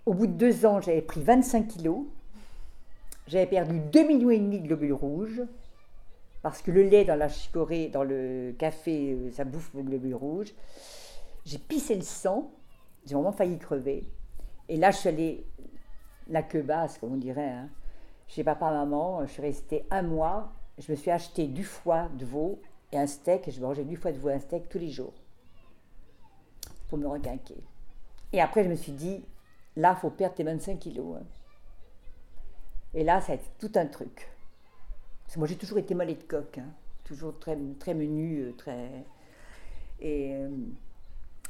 [0.06, 2.04] Au bout de deux ans, j'avais pris 25 kilos.
[3.26, 5.42] J'avais perdu 2,5 millions de globules rouges.
[6.42, 10.14] Parce que le lait dans la chicorée, dans le café, euh, ça bouffe vos globules
[10.14, 10.54] rouges.
[11.44, 12.50] J'ai pissé le sang.
[13.06, 14.04] J'ai vraiment failli crever.
[14.68, 15.46] Et là, je suis allée,
[16.28, 17.68] la queue basse, comme on dirait, hein,
[18.26, 19.26] chez papa, maman.
[19.26, 20.52] Je suis restée un mois.
[20.78, 23.48] Je me suis acheté du foie de veau et un steak.
[23.48, 25.12] Et je mangeais du foie de veau et un steak tous les jours.
[26.88, 27.62] Pour me requinquer.
[28.32, 29.24] Et après, je me suis dit,
[29.76, 31.16] là, faut perdre tes 25 kilos.
[31.18, 31.26] hein.
[32.94, 34.28] Et là, ça a été tout un truc.
[35.36, 36.58] Moi, j'ai toujours été mollet de coq.
[36.58, 36.66] hein.
[37.04, 39.04] Toujours très, très menu, euh, très...
[40.00, 40.48] Et euh,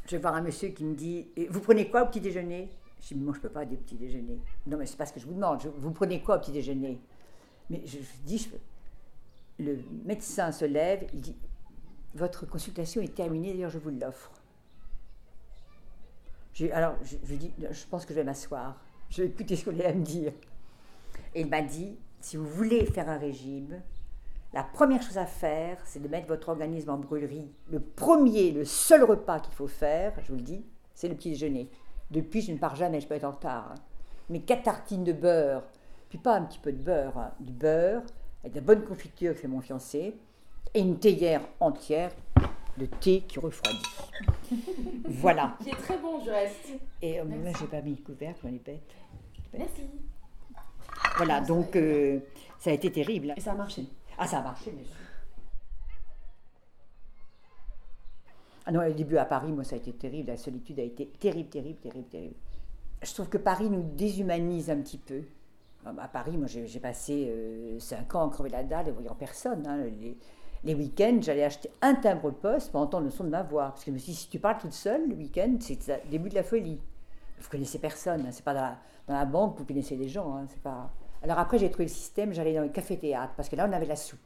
[0.06, 2.70] je vais voir un monsieur qui me dit, vous prenez quoi au petit déjeuner?
[3.00, 4.40] Je dis, moi, je ne peux pas des petits déjeuners.
[4.66, 5.62] Non, mais c'est pas ce que je vous demande.
[5.62, 7.00] Je- vous prenez quoi au petit déjeuner?
[7.70, 8.50] Mais je, je dis,
[9.58, 11.36] le médecin se lève, il dit,
[12.14, 14.32] votre consultation est terminée, d'ailleurs, je vous l'offre.
[16.72, 18.76] Alors, je, je dis, je pense que je vais m'asseoir.
[19.08, 20.32] Je vais écouter ce qu'on allait me dire.
[21.34, 23.80] Et il m'a dit, si vous voulez faire un régime,
[24.52, 27.50] la première chose à faire, c'est de mettre votre organisme en brûlerie.
[27.70, 31.30] Le premier, le seul repas qu'il faut faire, je vous le dis, c'est le petit
[31.30, 31.68] déjeuner.
[32.10, 33.72] Depuis, je ne pars jamais, je peux être en retard.
[33.72, 33.80] hein.
[34.28, 35.62] Mais quatre tartines de beurre,
[36.08, 38.02] puis pas un petit peu de beurre, hein, du beurre,
[38.42, 40.16] avec de la bonne confiture que fait mon fiancé,
[40.74, 42.12] et une théière entière
[42.76, 43.82] de thé qui refroidit.
[45.08, 45.56] voilà.
[45.62, 46.70] Qui est très bon du reste.
[47.02, 48.90] Et euh, moi, j'ai pas mis le couvercle, on est bête.
[49.56, 49.82] Merci.
[51.16, 52.20] Voilà, donc euh,
[52.58, 53.34] ça a été terrible.
[53.36, 53.86] Et ça a marché.
[54.18, 54.94] Ah, ça a marché, bien sûr.
[58.66, 60.28] Ah non, le début à Paris, moi, ça a été terrible.
[60.28, 62.34] La solitude a été terrible, terrible, terrible, terrible.
[63.02, 65.22] Je trouve que Paris nous déshumanise un petit peu.
[65.84, 68.90] Ah bah, À Paris, moi, j'ai passé euh, cinq ans à crever la dalle et
[68.92, 69.66] voyant personne.
[69.66, 69.84] hein.
[70.00, 70.16] Les,
[70.62, 73.70] les week-ends, j'allais acheter un timbre-poste pour entendre le son de ma voix.
[73.70, 76.10] Parce que je me suis dit, si tu parles toute seule le week-end, c'est le
[76.10, 76.78] début de la folie.
[77.40, 78.26] Vous connaissez personne.
[78.26, 78.30] hein.
[78.30, 78.78] C'est pas dans la,
[79.10, 80.36] dans la banque que vous connaissez des gens.
[80.36, 80.44] hein.
[80.48, 80.90] C'est pas...
[81.22, 83.34] Alors après, j'ai trouvé le système, j'allais dans les cafés-théâtres.
[83.36, 84.18] Parce que là, on avait la soupe.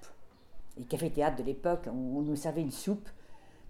[0.76, 3.08] Les cafés-théâtres de l'époque, on, on nous servait une soupe.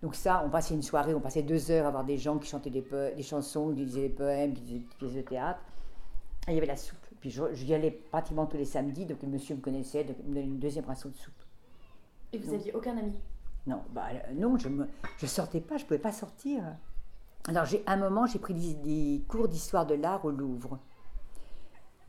[0.03, 2.49] Donc ça, on passait une soirée, on passait deux heures à voir des gens qui
[2.49, 2.85] chantaient des,
[3.23, 5.61] chansons, qui disaient des poèmes, qui disaient des pièces de théâtre.
[6.49, 6.99] Et il y avait la soupe.
[7.21, 10.29] Puis je- j'y allais pratiquement tous les samedis, donc le monsieur me connaissait, donc il
[10.29, 11.33] me donnait une deuxième ration de soupe.
[12.35, 12.59] Et vous Non.
[12.59, 13.19] aviez aucun ami?
[13.67, 14.85] Non, bah euh, non, je ne
[15.17, 16.63] je sortais pas, je ne pouvais pas sortir.
[17.49, 20.79] Alors j'ai un moment, j'ai pris des, des cours d'histoire de l'art au Louvre.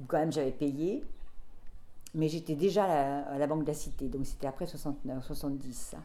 [0.07, 1.03] Quand même j'avais payé,
[2.13, 5.73] mais j'étais déjà à la, Banque de la Cité, donc c'était après 69, 70.
[5.73, 5.97] ça.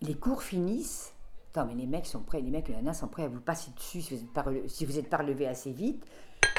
[0.00, 1.12] Les cours finissent.
[1.50, 3.70] Attends, mais les mecs sont prêts, les mecs, les nanas sont prêts à vous passer
[3.74, 6.04] dessus si vous n'êtes pas, êtes pas relevé assez vite.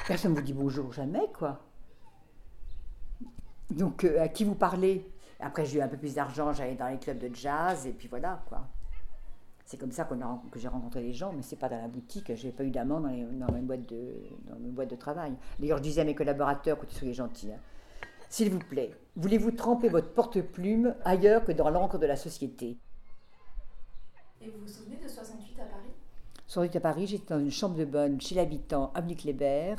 [0.08, 1.60] Personne ne vous dit bonjour jamais, quoi.
[3.70, 5.08] Donc, euh, à qui vous parlez?
[5.40, 8.08] Après, j'ai eu un peu plus d'argent, j'allais dans les clubs de jazz, et puis
[8.08, 8.68] voilà, quoi.
[9.70, 11.88] C'est comme ça qu'on a, que j'ai rencontré les gens, mais c'est pas dans la
[11.88, 12.34] boutique.
[12.34, 14.16] J'ai pas eu d'amant dans, les- dans, mes boîtes de,
[14.48, 15.34] dans mes boîtes de travail.
[15.60, 17.60] D'ailleurs, je disais à mes collaborateurs, écoutez, soyez gentils, hein.
[18.30, 22.80] s'il vous plaît, voulez-vous tremper votre porte-plume ailleurs que dans l'encre de la société?
[24.42, 25.92] Et vous vous souvenez de 68 à Paris?
[26.48, 29.76] Sur à Paris, j'étais dans une chambre de bonne chez l'habitant, avenue Kléber.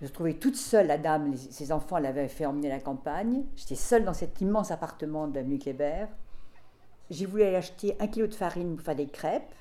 [0.00, 3.44] Je me trouvais toute seule, la dame, ses enfants l'avaient fait emmener à la campagne.
[3.54, 6.06] J'étais seule dans cet immense appartement de l'avenue Kléber.
[7.10, 9.54] J'ai voulu aller acheter un kilo de farine pour faire des crêpes.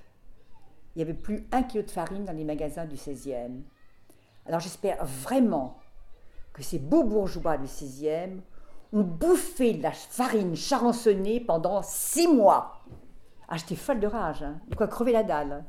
[0.95, 3.62] Il n'y avait plus un kilo de farine dans les magasins du 16e.
[4.45, 5.80] Alors j'espère vraiment
[6.54, 8.39] que ces beaux bourgeois du 16e
[8.93, 12.82] ont bouffé de la farine charançonnée pendant six mois.
[13.47, 14.60] Ah, j'étais folle de rage, hein.
[14.67, 15.63] de quoi crever la dalle.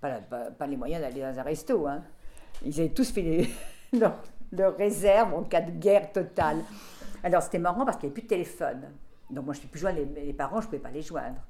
[0.00, 1.86] Pas, les moyens d'aller dans un resto.
[1.86, 2.02] Hein.
[2.64, 3.48] Ils avaient tous fait
[3.92, 4.18] leurs
[4.52, 6.58] leurs réserves en cas de guerre totale.
[7.24, 8.90] Alors c'était marrant parce qu'il n'y avait plus de téléphone.
[9.32, 11.40] Donc moi je ne plus joindre les, les parents, je ne pouvais pas les joindre.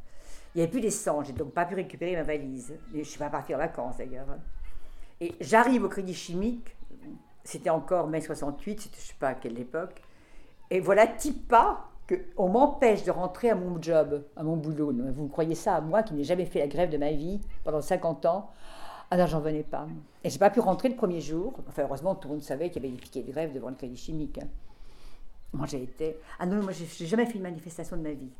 [0.54, 2.74] Il n'y avait plus d'essence, j'ai donc pas pu récupérer ma valise.
[2.92, 4.30] Je ne suis pas partie en vacances d'ailleurs.
[4.30, 4.38] hein.
[5.20, 6.76] Et j'arrive au crédit chimique,
[7.44, 10.02] c'était encore mai 68, c'était je ne sais pas à quelle époque.
[10.70, 11.06] Et voilà,
[11.48, 14.92] pas qu'on m'empêche de rentrer à mon job, à mon boulot.
[15.12, 17.80] Vous croyez ça à moi qui n'ai jamais fait la grève de ma vie pendant
[17.80, 18.50] 50 ans?
[19.10, 19.86] Ah non, j'en venais pas.
[20.24, 21.52] Et j'ai pas pu rentrer le premier jour.
[21.68, 23.74] Enfin, heureusement, tout le monde savait qu'il y avait des piquets de grève devant le
[23.74, 24.40] crédit chimique.
[25.52, 26.16] Moi, j'ai été.
[26.38, 28.30] Ah non, moi, j'ai j'ai jamais fait une manifestation de ma vie.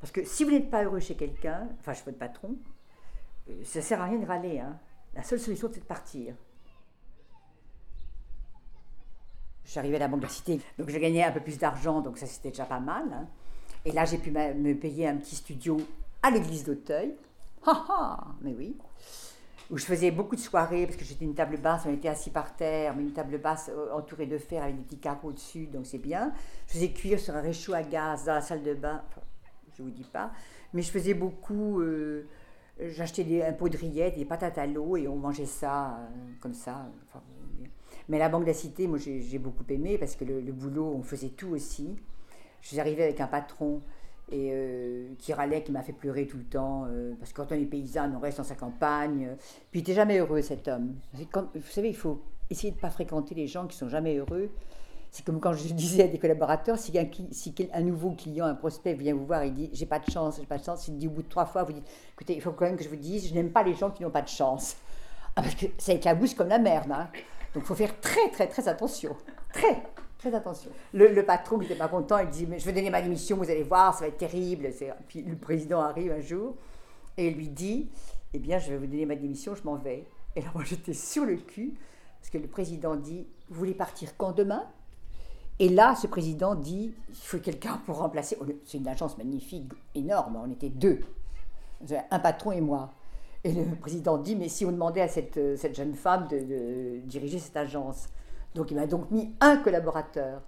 [0.00, 2.56] Parce que si vous n'êtes pas heureux chez quelqu'un, enfin, je suis votre patron,
[3.50, 4.58] euh, ça sert à rien de râler.
[4.60, 4.78] hein.
[5.14, 6.34] La seule solution, c'est de partir.
[9.64, 12.00] Je arrivée à la Banque de la Cité, donc je gagnais un peu plus d'argent,
[12.00, 13.04] donc ça c'était déjà pas mal.
[13.12, 13.28] hein.
[13.84, 15.76] Et là, j'ai pu me payer un petit studio
[16.22, 17.14] à l'église d'Auteuil.
[17.66, 18.76] Ha ha Mais oui.
[19.72, 22.28] Où je faisais beaucoup de soirées, parce que j'étais une table basse, on était assis
[22.28, 25.66] par terre, mais une table basse euh, entourée de fer avec des petits carreaux dessus,
[25.66, 26.30] donc c'est bien.
[26.66, 29.22] Je faisais cuire sur un réchaud à gaz dans la salle de bain, enfin,
[29.74, 30.30] je vous dis pas.
[30.74, 32.26] Mais je faisais beaucoup, euh,
[32.78, 36.32] j'achetais des, un pot de rillettes, des patates à l'eau, et on mangeait ça euh,
[36.42, 36.86] comme ça.
[38.10, 40.52] mais la Banque de la Cité, moi j'ai j'ai beaucoup aimé, parce que le, le
[40.52, 41.96] boulot, on faisait tout aussi.
[42.60, 43.80] Je suis arrivée avec un patron
[44.32, 44.52] et
[45.18, 47.66] qui râlait, qui m'a fait pleurer tout le temps, euh, parce que quand on est
[47.66, 49.26] paysanne, on reste dans sa campagne.
[49.30, 49.34] euh,
[49.70, 50.94] Puis il n'était jamais heureux, cet homme.
[51.14, 54.50] Vous savez, il faut essayer de ne pas fréquenter les gens qui sont jamais heureux.
[55.10, 59.14] C'est comme quand je disais à des collaborateurs, si un, nouveau client, un prospect vient
[59.14, 61.10] vous voir et dit j'ai pas de chance, j'ai pas de chance, il dit au
[61.10, 63.28] bout de trois fois, vous dites écoutez, il faut quand même que je vous dise,
[63.28, 64.76] je n'aime pas les gens qui n'ont pas de chance.
[65.36, 66.90] Ah, parce que ça éclabousse comme la merde.
[66.92, 67.08] Hein.
[67.54, 69.14] Donc il faut faire très très très attention.
[69.52, 69.82] Très
[70.22, 70.70] très attention.
[70.92, 73.94] Le, patron n'était pas content, il dit je vais donner ma démission, vous allez voir,
[73.94, 74.70] ça va être terrible.
[75.08, 76.54] Puis le président arrive un jour
[77.16, 77.90] et lui dit
[78.32, 80.06] eh bien je vais vous donner ma démission, je m'en vais.
[80.36, 81.74] Et là moi j'étais sur le cul
[82.20, 84.64] parce que le président dit vous voulez partir quand demain?
[85.58, 88.38] Et là, ce président dit il faut quelqu'un pour remplacer.
[88.64, 90.36] C'est une agence magnifique, énorme.
[90.36, 91.00] On était deux,
[92.10, 92.92] un patron et moi.
[93.44, 97.00] Et le président dit mais si on demandait à cette, euh, cette jeune femme de
[97.04, 98.08] diriger cette agence.
[98.54, 100.42] Donc il m'a donc mis un collaborateur.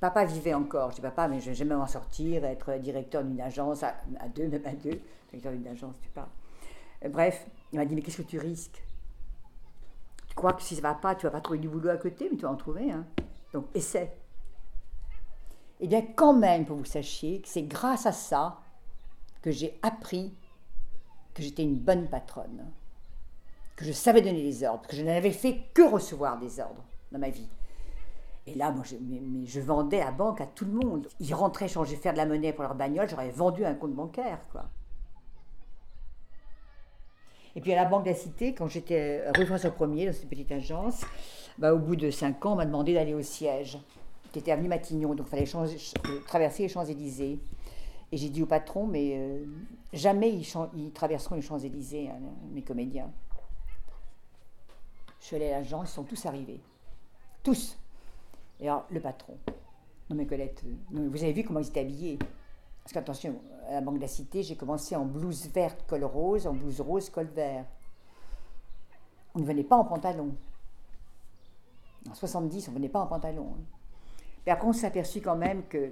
[0.00, 0.90] Papa vivait encore.
[0.90, 3.94] Je dis papa, mais je vais jamais m'en sortir, être directeur d'une agence à,
[4.34, 6.28] deux, même à deux, directeur d'une agence, tu parles.
[7.04, 8.82] Euh, Bref, il m'a dit mais qu'est-ce que tu risques?
[10.28, 12.28] Tu crois que si ça va pas, tu vas pas trouver du boulot à côté,
[12.30, 12.90] mais tu vas en trouver.
[12.90, 13.06] Hein.
[13.52, 14.12] Donc essaie.
[15.80, 18.60] Eh bien, quand même, pour vous sachiez, que c'est grâce à ça
[19.42, 20.34] que j'ai appris
[21.34, 22.72] que j'étais une bonne patronne,
[23.76, 27.18] que je savais donner des ordres, que je n'avais fait que recevoir des ordres dans
[27.18, 27.48] ma vie.
[28.46, 31.08] Et là, moi, je, mais, je vendais la banque à tout le monde.
[31.20, 34.40] Ils rentraient changer, faire de la monnaie pour leur bagnole, j'aurais vendu un compte bancaire,
[34.50, 34.64] quoi.
[37.54, 40.28] Et puis à la Banque de la Cité, quand j'étais rue François 1er, dans cette
[40.28, 41.06] petite agence,
[41.56, 43.78] bah, au bout de cinq ans, on m'a demandé d'aller au siège,
[44.30, 47.38] qui était avenue Matignon, donc il fallait euh, traverser les Champs-Élysées.
[48.12, 49.46] Et j'ai dit au patron, mais euh,
[49.94, 50.38] jamais
[50.74, 52.20] ils traverseront les Champs-Élysées, hein,
[52.52, 53.10] mes comédiens.
[55.26, 56.60] Je suis à l'agence, ils sont tous arrivés.
[57.42, 57.76] Tous.
[58.60, 59.36] Et alors, le patron.
[60.08, 62.16] Non, mais Colette, euh, vous avez vu comment ils étaient habillés
[62.84, 63.34] Parce qu'attention,
[63.68, 66.80] à la Banque de la Cité, j'ai commencé en blouse verte, col rose, en blouse
[66.80, 67.64] rose, col vert.
[69.34, 70.32] On ne venait pas en pantalon.
[72.08, 73.52] En 70, on ne venait pas en pantalon.
[73.58, 73.64] hein.
[74.46, 75.90] Mais après, on s'est aperçu quand même que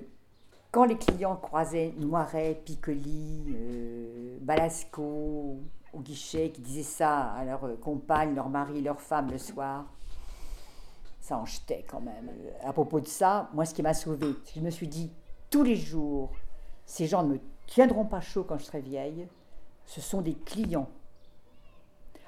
[0.70, 5.59] quand les clients croisaient Noiret, Piccoli, euh, Balasco
[5.95, 9.85] au guichet, qui disaient ça à leur euh, compagne, leur mari, leur femme le soir,
[11.21, 12.29] ça en jetait quand même.
[12.29, 15.11] Euh, À propos de ça, moi, ce qui m'a sauvée, je me suis dit,
[15.51, 16.31] tous les jours,
[16.87, 19.27] ces gens ne me tiendront pas chaud quand je serai vieille,
[19.87, 20.89] ce sont des clients.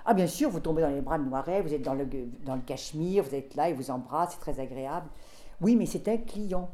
[0.05, 2.07] Ah, bien sûr, vous tombez dans les bras de Noiret, vous êtes dans le,
[2.45, 5.09] dans le cachemire, vous êtes là, ils vous embrassent, c'est très agréable.
[5.61, 6.71] Oui, mais c'était un client.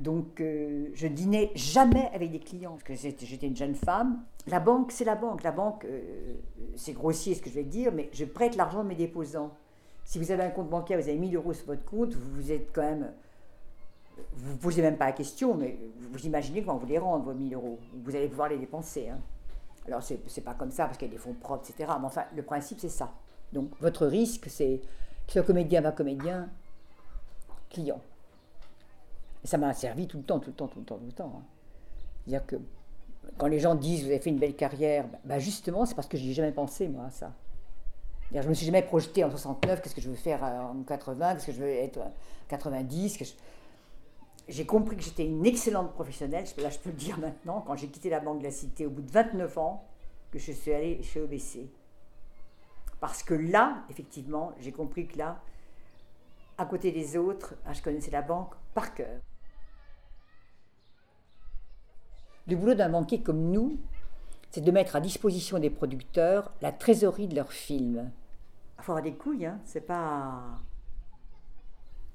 [0.00, 4.22] Donc, euh, je dînais jamais avec des clients, parce que j'étais une jeune femme.
[4.46, 5.42] La banque, c'est la banque.
[5.42, 6.32] La banque, euh,
[6.74, 9.52] c'est grossier ce que je vais dire, mais je prête l'argent de mes déposants.
[10.06, 12.72] Si vous avez un compte bancaire, vous avez 1000 euros sur votre compte, vous, êtes
[12.72, 13.12] quand même.
[14.36, 15.76] Vous ne posez même pas la question, mais
[16.10, 17.78] vous imaginez comment vous les rendre, vos 1000 euros.
[18.02, 19.10] Vous allez pouvoir les dépenser.
[19.10, 19.18] hein.
[19.86, 21.92] Alors, c'est c'est pas comme ça, parce qu'il y a des fonds propres, etc.
[22.00, 23.12] Mais enfin, le principe, c'est ça.
[23.52, 24.80] Donc, votre risque, c'est
[25.26, 26.48] que soit comédien, pas comédien,
[27.68, 28.00] client.
[29.44, 31.32] Ça m'a servi tout le temps, tout le temps, tout le temps, tout le temps.
[31.38, 31.42] hein.
[32.26, 32.56] C'est-à-dire que
[33.38, 36.08] quand les gens disent vous avez fait une belle carrière, bah, bah, justement, c'est parce
[36.08, 37.32] que j'y ai jamais pensé, moi, à ça.
[38.32, 41.34] Je me suis jamais projeté en 69, qu'est-ce que je veux faire euh, en 80,
[41.34, 42.12] qu'est-ce que je veux être en
[42.48, 43.16] 90.
[43.18, 43.32] que je-
[44.48, 47.76] J'ai compris que j'étais une excellente professionnelle, je- là je peux le dire maintenant, quand
[47.76, 49.84] j'ai quitté la Banque de la Cité au bout de 29 ans,
[50.30, 51.68] que je suis allée chez OBC.
[53.00, 55.40] Parce que là, effectivement, j'ai compris que là,
[56.58, 59.20] à côté des autres, ah, je connaissais la banque par cœur.
[62.50, 63.78] Le boulot d'un banquier comme nous,
[64.50, 68.10] c'est de mettre à disposition des producteurs la trésorerie de leurs films.
[68.78, 70.42] Il faut avoir des couilles, hein, c'est pas.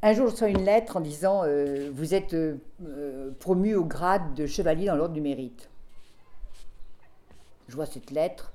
[0.02, 3.86] Un jour, je reçois une lettre en disant euh, Vous êtes euh, euh, promu au
[3.86, 5.70] grade de chevalier dans l'ordre du mérite.
[7.70, 8.52] Je vois cette lettre.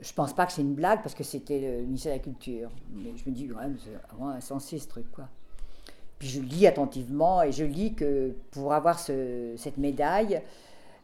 [0.00, 2.70] Je pense pas que c'est une blague parce que c'était le ministère de la Culture.
[2.92, 5.28] Mais je me dis, ouais, c'est vraiment insensé ce truc, quoi.
[6.18, 10.40] Puis je lis attentivement et je lis que pour avoir ce- cette médaille,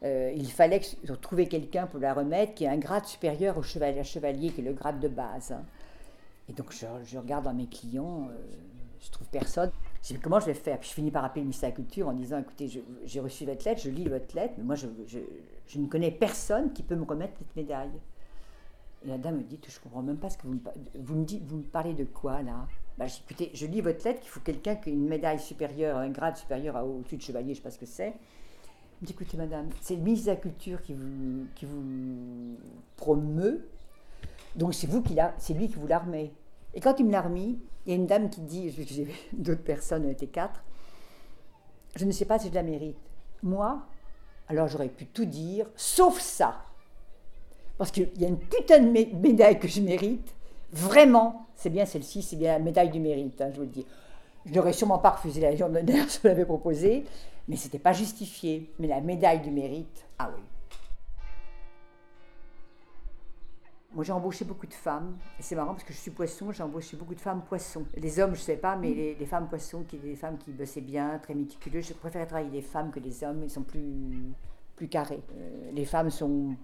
[0.03, 0.81] euh, il fallait
[1.21, 4.63] trouver quelqu'un pour la remettre qui ait un grade supérieur au chevalier, chevalier qui est
[4.63, 5.55] le grade de base.
[6.49, 8.35] Et donc je, regarde dans mes clients, euh,
[8.99, 9.71] je trouve personne.
[10.03, 10.77] Je dis, comment je vais faire?
[10.77, 13.45] Puis je finis par appeler le ministère de la Culture en disant, écoutez, j'ai reçu
[13.45, 14.87] votre lettre, je lis votre lettre, mais moi je,
[15.79, 17.91] ne connais personne qui peut me remettre cette médaille.
[19.05, 21.57] Et la dame me dit, je comprends même pas ce que vous me, dites, vous
[21.57, 22.67] me parlez de quoi là?
[22.97, 25.39] Bah, je dis, écoutez, je lis votre lettre qu'il faut quelqu'un qui a une médaille
[25.39, 28.13] supérieure, un grade supérieur au-dessus de chevalier, je ne sais pas ce que c'est.
[29.03, 32.55] Elle me dit, écoutez madame, c'est le ministre de la Culture qui vous,
[32.95, 33.67] promeut,
[34.55, 36.31] donc c'est vous qui l'a, c'est lui qui vous l'a remet.
[36.73, 39.61] Et quand il me l'a remis, il y a une dame qui dit, j'ai d'autres
[39.63, 40.63] personnes, on était quatre,
[41.97, 42.95] je ne sais pas si je la mérite.
[43.41, 43.81] Moi,
[44.47, 46.63] alors j'aurais pu tout dire, sauf ça.
[47.77, 50.33] Parce qu'il y a une putain de mé- médaille que je mérite.
[50.71, 53.85] Vraiment, c'est bien celle-ci, c'est bien la médaille du mérite, hein, je vous le dis.
[54.45, 57.03] Je n'aurais sûrement pas refusé la Légion d'honneur je l'avais proposé,
[57.47, 58.71] mais ce n'était pas justifié.
[58.79, 60.43] Mais la médaille du mérite, ah oui.
[63.93, 65.17] Moi, j'ai embauché beaucoup de femmes.
[65.39, 67.85] Et c'est marrant parce que je suis poisson, j'ai embauché beaucoup de femmes poissons.
[67.95, 70.81] Les hommes, je ne sais pas, mais les, femmes poissons, qui des femmes qui bossaient
[70.81, 71.89] bien, très méticuleuses.
[71.89, 74.33] Je préfère travailler des femmes que des hommes, ils sont plus,
[74.75, 75.21] plus carrés.
[75.37, 76.55] Euh, les femmes sont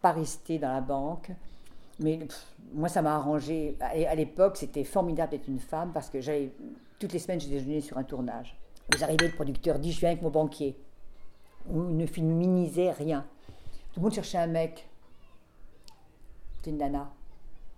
[0.00, 1.32] pas restées dans la banque.
[1.98, 2.20] Mais
[2.72, 3.76] moi, ça m'a arrangé.
[3.80, 6.18] À, l'époque, c'était formidable d'être une femme parce que
[7.00, 8.56] toutes les semaines, je déjeunais sur un tournage.
[8.92, 10.76] Vous arrivez, le producteur dit Je viens avec mon banquier.
[11.68, 13.26] On ne féminisait rien.
[13.92, 14.88] Tout le monde cherchait un mec.
[16.56, 17.10] C'était une nana.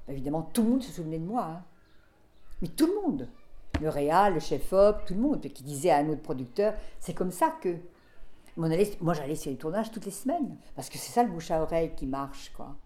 [0.09, 1.45] Évidemment, tout le monde se souvenait de moi.
[1.45, 1.63] hein.
[2.61, 3.29] Mais tout le monde.
[3.81, 5.41] Le réal, le chef-op, tout le monde.
[5.41, 7.77] Qui disait à un autre producteur C'est comme ça que.
[8.57, 8.69] Moi,
[9.15, 10.57] j'allais sur les tournages toutes les semaines.
[10.75, 12.77] Parce que c'est ça le bouche à oreille qui marche, quoi.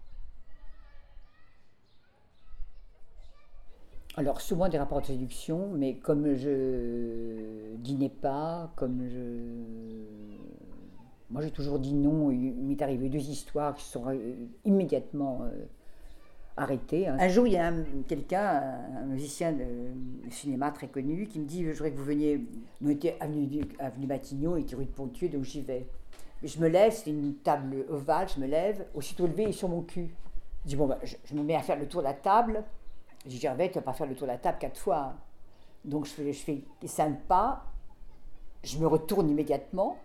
[4.15, 9.17] Alors, souvent des rapports de séduction, mais comme je dînais pas, comme je.
[11.31, 12.29] Moi, j'ai toujours dit non.
[12.29, 15.65] Il m'est arrivé deux histoires qui sont euh, immédiatement euh,
[16.57, 17.07] arrêtées.
[17.07, 17.17] hein.
[17.19, 18.61] Un jour, il y a un- quelqu'un,
[19.01, 19.63] un, musicien de
[20.29, 22.39] cinéma très connu, qui me dit Je voudrais que vous veniez.
[22.81, 25.87] Nous étions avenue, avenue Matignon, et était rue de Pontieux, donc j'y vais.
[26.43, 29.69] Je me lève, c'est une table ovale, je me lève, aussitôt levé, il est sur
[29.69, 30.09] mon cul.
[30.65, 32.63] Je dis Bon, bah, je me mets à faire le tour de la table.
[33.25, 34.97] Je dis, Gervais, tu vas pas faire le tour de la table quatre fois.
[34.97, 35.15] hein.
[35.85, 37.63] Donc je fais, je fais cinq pas,
[38.63, 39.97] je me retourne immédiatement.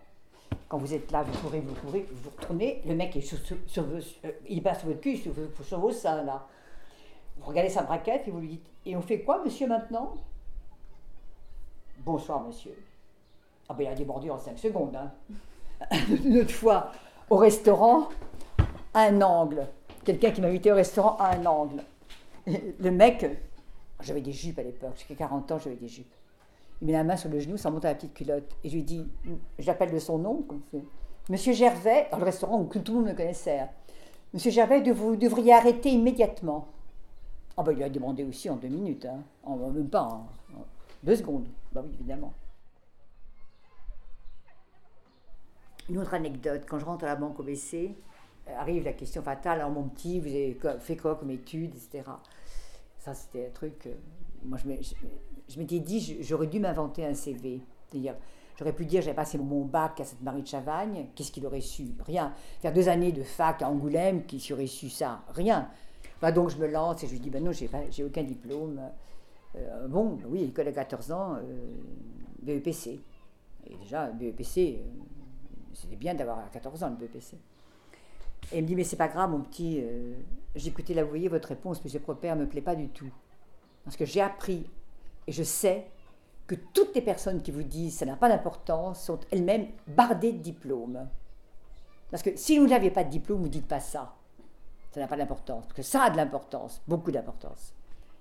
[0.67, 3.37] Quand vous êtes là, vous courez, vous courez, vous retournez, le mec est sur,
[3.83, 4.01] euh,
[4.47, 5.31] il est pas sur votre cul, sur,
[5.63, 6.45] sur vos seins là.
[7.37, 10.15] Vous regardez sa braquette et vous lui dites, et on fait quoi monsieur maintenant?
[11.99, 12.75] Bonsoir monsieur.
[13.69, 14.95] Ah ben il a débordé en cinq secondes.
[14.95, 15.11] Hein.
[16.25, 16.91] Une autre fois,
[17.29, 18.09] au restaurant,
[18.93, 19.67] un angle.
[20.03, 21.83] Quelqu'un qui m'a invité au restaurant à un angle.
[22.79, 23.25] Le mec,
[24.01, 26.13] j'avais des jupes à l'époque, jusqu'à 40 ans, j'avais des jupes.
[26.81, 28.55] Il met la main sur le genou, ça monte à la petite culotte.
[28.63, 29.05] Et je lui dis,
[29.57, 30.45] j'appelle de son nom.
[31.29, 33.59] Monsieur Gervais, dans le restaurant où tout le monde me connaissait.
[33.59, 33.69] hein.
[34.33, 36.67] Monsieur Gervais, vous devriez arrêter immédiatement.
[37.57, 39.19] Ah ben il a demandé aussi en deux minutes, hein.
[39.43, 40.65] en, même pas, en, en
[41.03, 41.47] deux secondes.
[41.73, 42.33] Bah oui, évidemment.
[45.89, 47.87] Une autre anecdote, quand je rentre à la banque OBC, euh,
[48.57, 52.03] arrive la question fatale, alors mon petit, vous avez fait quoi comme études, etc.
[52.97, 53.87] Ça, c'était un truc.
[53.87, 53.93] euh,
[54.43, 57.61] moi, je m'étais dit, j'aurais dû m'inventer un CV.
[57.89, 58.15] C'est-à-dire,
[58.57, 61.87] j'aurais pu dire, j'avais passé mon bac à Sainte-Marie de Chavagne, qu'est-ce qu'il aurait su?
[62.05, 62.33] Rien.
[62.61, 65.23] Faire deux années de fac à Angoulême, qui aurait su ça?
[65.33, 65.69] Rien.
[66.21, 68.81] Bah, donc je me lance et je lui dis, ben non, j'ai, aucun diplôme.
[69.55, 71.41] Euh, bon, bah oui, école à 14 ans, euh,
[72.41, 72.99] BEPC.
[73.67, 74.81] Et déjà, BEPC,
[75.73, 77.37] c'était bien d'avoir 14 ans le BEPC.
[78.51, 79.83] Et il me dit, mais c'est pas grave, mon petit,
[80.55, 83.11] j'ai écouté là, vous voyez, votre réponse, monsieur Propère, ne me plaît pas du tout.
[83.83, 84.69] Parce que j'ai appris
[85.27, 85.85] et je sais
[86.47, 90.39] que toutes les personnes qui vous disent ça n'a pas d'importance sont elles-mêmes bardées de
[90.39, 91.07] diplômes.
[92.09, 94.15] Parce que si vous n'aviez pas de diplôme, vous ne dites pas ça.
[94.91, 95.65] Ça n'a pas d'importance.
[95.65, 97.73] Parce que ça a de l'importance, beaucoup d'importance.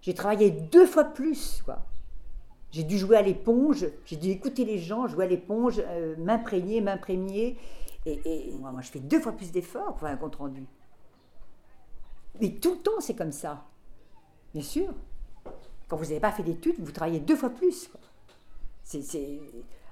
[0.02, 1.78] J'ai travaillé deux fois plus, quoi.
[2.70, 6.82] J'ai dû jouer à l'éponge, j'ai dû écouter les gens, jouer à l'éponge, euh, m'imprégner,
[6.82, 7.56] m'imprégner.
[8.08, 10.64] Et, moi, je fais deux fois plus d'efforts pour faire un compte rendu.
[12.40, 13.64] Mais tout le temps, c'est comme ça.
[14.54, 14.94] Bien sûr.
[15.88, 17.90] Quand vous n'avez pas fait d'études, vous travaillez deux fois plus.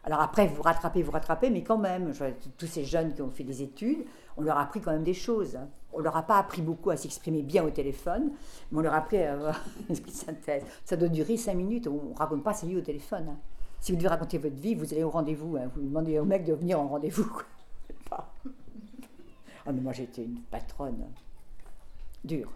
[0.04, 2.12] Alors après, vous rattrapez, vous rattrapez, mais quand même,
[2.56, 4.04] tous ces jeunes qui ont fait des études,
[4.36, 5.56] on leur a appris quand même des choses.
[5.56, 5.68] Hein.
[5.92, 8.30] On leur a pas appris beaucoup à s'exprimer bien au téléphone,
[8.70, 10.62] mais on leur a appris à avoir de synthèse.
[10.84, 13.26] Ça doit durer cinq minutes, on ne raconte pas sa vie au téléphone.
[13.30, 13.38] Hein.
[13.80, 15.56] Si vous devez raconter votre vie, vous allez au rendez-vous.
[15.56, 15.70] Hein.
[15.74, 17.30] Vous demandez au mec de venir en rendez-vous.
[19.68, 21.12] Oh, mais moi j'étais une patronne
[22.24, 22.52] dure.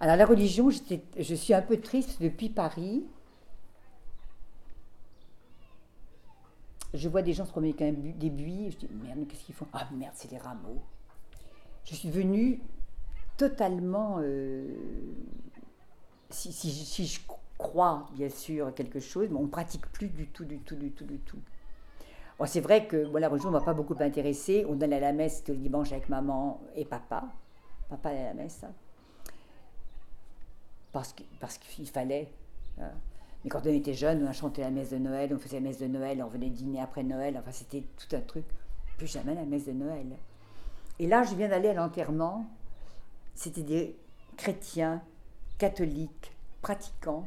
[0.00, 3.04] Alors la religion, je suis un peu triste depuis Paris.
[6.92, 9.54] Je vois des gens se promener avec un des buis, je dis merde, qu'est-ce qu'ils
[9.54, 9.66] font?
[9.72, 10.82] Ah merde, c'est des rameaux.
[11.84, 12.60] Je suis venue
[13.36, 14.18] totalement.
[14.20, 14.76] Euh,
[16.30, 17.20] si, je
[17.64, 20.90] crois, bien sûr, quelque chose, mais on ne pratique plus du tout, du tout, du
[20.90, 21.38] tout, du tout.
[22.38, 24.66] Bon, c'est vrai que la religion ne m'a pas beaucoup intéressée.
[24.68, 27.24] On allait à la messe tous les dimanches avec maman et papa.
[27.88, 28.64] Papa allait à la messe.
[28.64, 28.72] Hein
[30.94, 32.30] parce qu'il fallait.
[32.80, 32.92] Hein.
[33.42, 35.68] Mais quand on était jeune, on a chanté la messe de Noël, on faisait la
[35.68, 38.44] messe de Noël, on venait dîner après Noël, enfin c'était tout un truc.
[38.96, 40.06] Plus jamais la messe de Noël.
[41.00, 42.46] Et là, je viens d'aller à l'enterrement.
[43.34, 43.96] C'était des
[44.36, 45.02] chrétiens,
[45.58, 47.26] catholiques, pratiquants.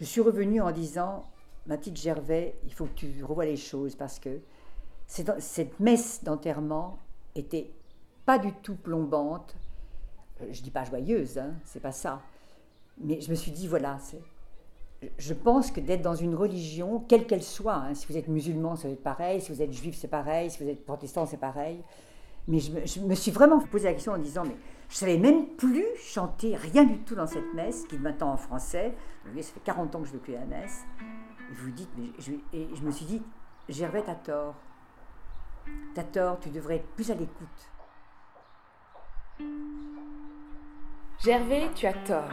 [0.00, 1.26] Je suis revenue en disant,
[1.66, 4.40] ma petite Gervais, il faut que tu revoies les choses parce que
[5.06, 6.98] cette messe d'enterrement
[7.34, 7.70] était
[8.24, 9.54] pas du tout plombante,
[10.40, 12.22] euh, je dis pas joyeuse, hein, c'est pas ça.
[12.98, 13.98] Mais je me suis dit, voilà,
[15.18, 18.76] je pense que d'être dans une religion, quelle qu'elle soit, hein, si vous êtes musulman,
[18.82, 21.82] être pareil, si vous êtes juif, c'est pareil, si vous êtes protestant, c'est pareil.
[22.50, 24.56] Mais je me, suis vraiment posé la question en disant, mais
[24.88, 28.92] je savais même plus chanter rien du tout dans cette messe, qui maintenant en français.
[29.24, 30.84] Voyez, ça fait 40 ans que je ne veux plus la messe.
[31.00, 33.22] Et vous dites, je, et je me suis dit,
[33.68, 34.56] Gervais, t'as tort.
[35.94, 37.70] T'as tort, tu devrais être plus à l'écoute.
[41.22, 42.30] Gervais, tu as tort.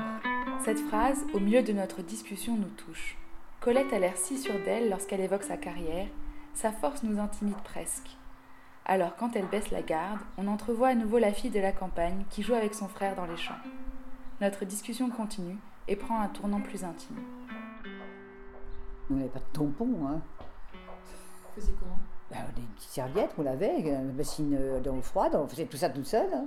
[0.66, 3.18] Cette phrase, au milieu de notre discussion, nous touche.
[3.60, 6.08] Colette a l'air si sûre d'elle lorsqu'elle évoque sa carrière,
[6.56, 8.17] sa force nous intimide presque.
[8.90, 12.24] Alors, quand elle baisse la garde, on entrevoit à nouveau la fille de la campagne
[12.30, 13.60] qui joue avec son frère dans les champs.
[14.40, 15.58] Notre discussion continue
[15.90, 17.18] et prend un tournant plus intime.
[19.12, 20.22] On n'avait pas de tampon, hein.
[20.74, 22.00] Vous faisiez comment?
[22.32, 25.90] Ben, Des petites serviettes, on l'avait, une bassine euh, d'eau froide, on faisait tout ça
[25.90, 26.46] toute seule, hein.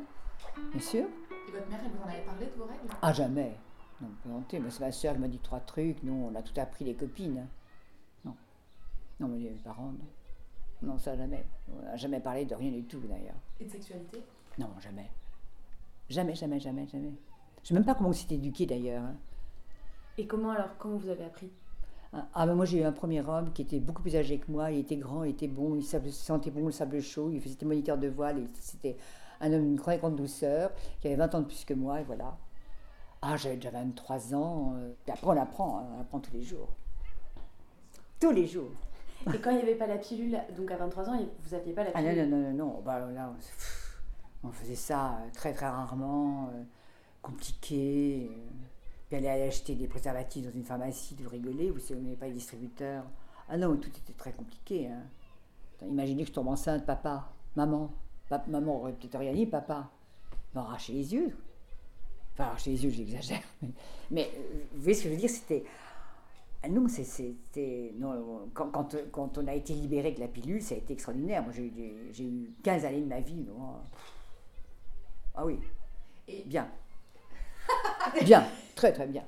[0.73, 1.05] bien sûr.
[1.47, 2.89] Et votre mère, elle vous en avait parlé de vos règles?
[3.03, 3.55] Ah, jamais.
[4.01, 6.03] Non, mais c'est ma soeur qui m'a dit trois trucs.
[6.03, 7.47] Nous, on a tout appris, les copines.
[8.25, 8.35] Non.
[9.21, 10.07] Non, mais les parents, non.
[10.83, 11.45] Non, ça, jamais.
[11.73, 13.37] On n'a jamais parlé de rien du tout, d'ailleurs.
[13.61, 14.23] Et de sexualité?
[14.59, 15.11] Non, jamais.
[16.09, 17.13] Jamais, jamais, jamais, jamais.
[17.59, 19.05] Je ne sais même pas comment on s'est éduqué, d'ailleurs.
[19.05, 19.17] Hein.
[20.19, 21.51] Et comment, alors, comment vous avez appris?
[22.13, 24.51] Ah, ah ben moi j'ai eu un premier homme qui était beaucoup plus âgé que
[24.51, 27.65] moi, il était grand, il était bon, il sentait bon le sable chaud, il faisait
[27.65, 28.97] moniteur de voile, c'était
[29.41, 32.05] un homme d'une très grande douceur, qui avait 20 ans de plus que moi, et
[32.05, 32.37] voilà.
[33.23, 36.43] Ah, j'avais déjà 23 ans, euh, et après on apprend, hein, on apprend tous les
[36.43, 36.69] jours.
[38.19, 38.73] Tous les jours.
[39.35, 41.85] Et quand il n'y avait pas la pilule, donc à 23 ans, vous n'aviez pas
[41.85, 43.33] la pilule Ah non, non, non, non, bah, là,
[44.43, 46.63] on faisait ça euh, très très rarement, euh,
[47.23, 48.31] compliqué.
[49.09, 52.27] Puis aller acheter des préservatifs dans une pharmacie, de rigoler, vous savez, on n'avait pas
[52.27, 53.05] les distributeurs.
[53.49, 54.87] Ah non, tout était très compliqué.
[54.89, 55.03] Hein.
[55.83, 57.91] Imaginez que je tombe enceinte, papa, maman
[58.47, 59.91] maman aurait peut-être rien dit, papa
[60.55, 61.37] m'a arraché les yeux.
[62.33, 63.43] Enfin, arraché les yeux, j'exagère.
[64.11, 65.65] Mais, euh, vous voyez ce que je veux dire C'était.
[66.63, 67.95] Ah non, c'était.
[68.53, 71.43] Quand, quand, on a été libéré de la pilule, ça a été extraordinaire.
[71.43, 73.47] Moi, j'ai eu 15 années de ma vie.
[75.35, 75.59] Ah oui.
[76.29, 76.43] Et...
[76.45, 76.69] Bien.
[78.25, 78.45] bien,
[78.75, 79.25] très très bien.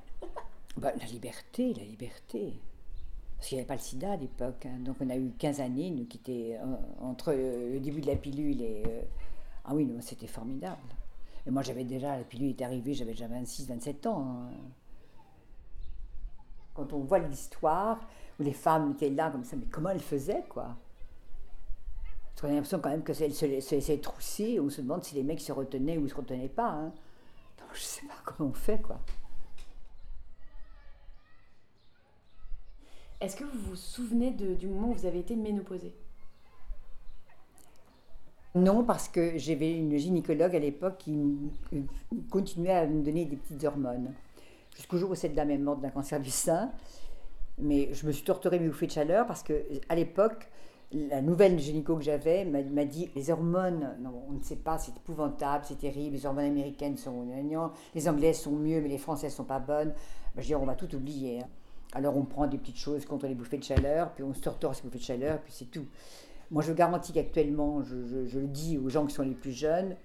[0.76, 2.52] Bah, la liberté, la liberté.
[3.36, 4.66] Parce qu'il n'y avait pas le sida à l'époque.
[4.66, 4.78] Hein.
[4.80, 8.16] Donc on a eu 15 années, nous, qui étaient euh, entre le début de la
[8.16, 8.82] pilule et.
[8.86, 9.02] Euh,
[9.64, 10.80] ah oui, c'était formidable.
[11.46, 14.26] Et moi, j'avais déjà, la pilule est arrivée, j'avais déjà 26, 27 ans.
[14.26, 14.50] Hein.
[16.74, 18.00] Quand on voit l'histoire,
[18.40, 20.76] où les femmes étaient là comme ça, mais comment elles faisaient, quoi?
[22.34, 25.14] Parce qu'on a l'impression quand même que se, se, laissaient trousser, on se demande si
[25.14, 26.70] les mecs se retenaient ou se retenaient pas.
[26.70, 26.92] Hein.
[27.74, 28.98] Je sais pas comment on fait, quoi.
[33.20, 35.94] Est-ce que vous vous souvenez de- du moment où vous avez été ménopausée?
[38.54, 41.86] Non, parce que j'avais une gynécologue à l'époque qui m-
[42.30, 44.12] continuait à me donner des petites hormones.
[44.76, 46.70] Jusqu'au jour où cette dame est morte d'un cancer du sein.
[47.58, 50.48] Mais je me suis torturée mes bouffées de chaleur parce que à l'époque,
[50.90, 54.96] la nouvelle gynéco que j'avais m'a dit les hormones, non, on ne sait pas, c'est
[54.96, 59.34] épouvantable, c'est terrible, les hormones américaines sont gagnantes, les anglaises sont mieux, mais les françaises
[59.34, 59.92] sont pas bonnes.
[60.34, 61.40] Ben, je dis, on va tout oublier.
[61.40, 61.48] hein.
[61.94, 64.74] Alors on prend des petites choses contre les bouffées de chaleur, puis on se torture
[64.74, 65.84] ces bouffées de chaleur, puis c'est tout.
[66.50, 69.96] Moi, je garantis qu'actuellement, je- je le dis aux gens qui sont les plus jeunes,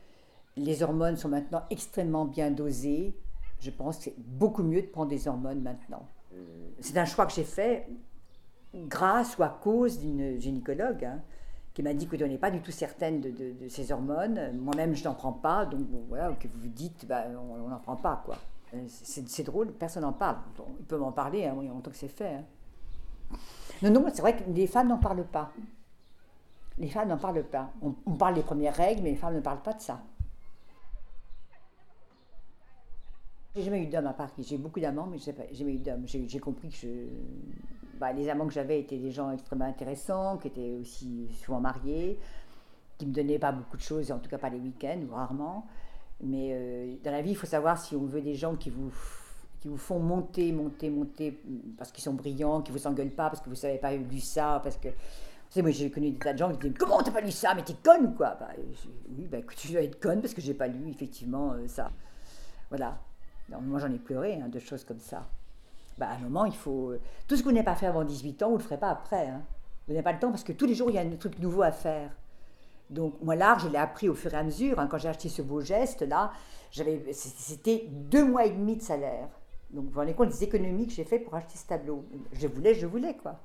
[0.58, 3.14] les hormones sont maintenant extrêmement bien dosées.
[3.60, 6.06] Je pense que c'est beaucoup mieux de prendre des hormones maintenant.
[6.34, 6.38] Euh,
[6.80, 7.88] C'est un choix que j'ai fait
[8.76, 11.20] grâce ou à cause d'une gynécologue hein,
[11.74, 14.40] qui m'a dit que on n'est pas du tout certaine de, de- de ces hormones.
[14.60, 17.80] Moi-même, je n'en prends pas, donc bon, voilà, que vous vous dites, bah, on n'en
[17.80, 18.38] prend pas, quoi.
[18.74, 20.38] Euh, C'est drôle, personne n'en parle.
[20.80, 22.36] Il peut m'en parler, hein, oui, en tant que c'est fait.
[22.36, 22.44] hein.
[23.82, 25.52] Non, non, c'est vrai que les femmes n'en parlent pas.
[26.78, 27.72] Les femmes n'en parlent pas.
[27.82, 30.02] On, on parle des premières règles, mais les femmes ne parlent pas de ça.
[33.58, 34.32] J'ai jamais eu d'homme à Paris.
[34.48, 36.04] J'ai beaucoup d'amants, mais j'ai jamais eu d'homme.
[36.06, 36.88] J'ai compris que
[38.00, 42.20] bah, les amants que j'avais étaient des gens extrêmement intéressants, qui étaient aussi souvent mariés,
[43.00, 45.66] qui me donnaient pas beaucoup de choses, en tout cas pas les week-ends ou rarement.
[46.22, 48.92] Mais euh, dans la vie, il faut savoir si on veut des gens qui vous,
[49.60, 51.42] qui vous font monter, monter, monter,
[51.80, 54.62] parce qu'ils sont brillants, qui vous engueulent pas, parce que vous savez pas lu ça,
[54.64, 54.90] parce que.
[55.56, 57.56] Moi j'ai connu des tas de gens qui disaient Comment t'as pas lu ça?
[57.56, 58.50] Mais t'es conne ou quoi bah,
[59.18, 61.90] Oui, bah écoute, tu dois être conne parce que j'ai pas lu effectivement euh, ça.
[62.70, 63.00] Voilà.
[63.50, 65.28] Non, moi j'en ai pleuré hein, de choses comme ça.
[65.98, 66.94] Bah, à un moment, il faut.
[67.28, 68.90] Tout ce que vous n'avez pas fait avant 18 ans, vous ne le ferez pas
[68.92, 69.28] après.
[69.30, 69.42] hein.
[69.88, 71.40] Vous n'avez pas le temps parce que tous les jours, il y a un truc
[71.40, 72.12] nouveau à faire.
[72.90, 74.80] Donc, moi, l'art, je l'ai appris au fur et à mesure.
[74.80, 74.88] hein.
[74.88, 76.32] Quand j'ai acheté ce beau geste-là,
[76.72, 79.28] j'avais- c'était deux mois et demi de salaire.
[79.72, 82.06] Donc, vous vous rendez compte des économies que j'ai fait pour acheter ce tableau.
[82.34, 83.40] Je voulais, je voulais, quoi.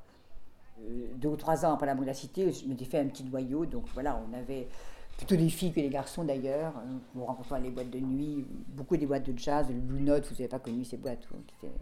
[0.80, 3.64] Euh, Deux ou trois ans après la mendacité, je m'étais fait un petit noyau.
[3.66, 4.68] Donc, voilà, on avait
[5.16, 6.74] plutôt des filles que des garçons d'ailleurs.
[6.78, 10.26] Euh, Nous rencontrons les boîtes de nuit, beaucoup des boîtes de jazz, le Blue Note,
[10.26, 11.74] vous n'avez pas connu ces boîtes, hein, qui étaient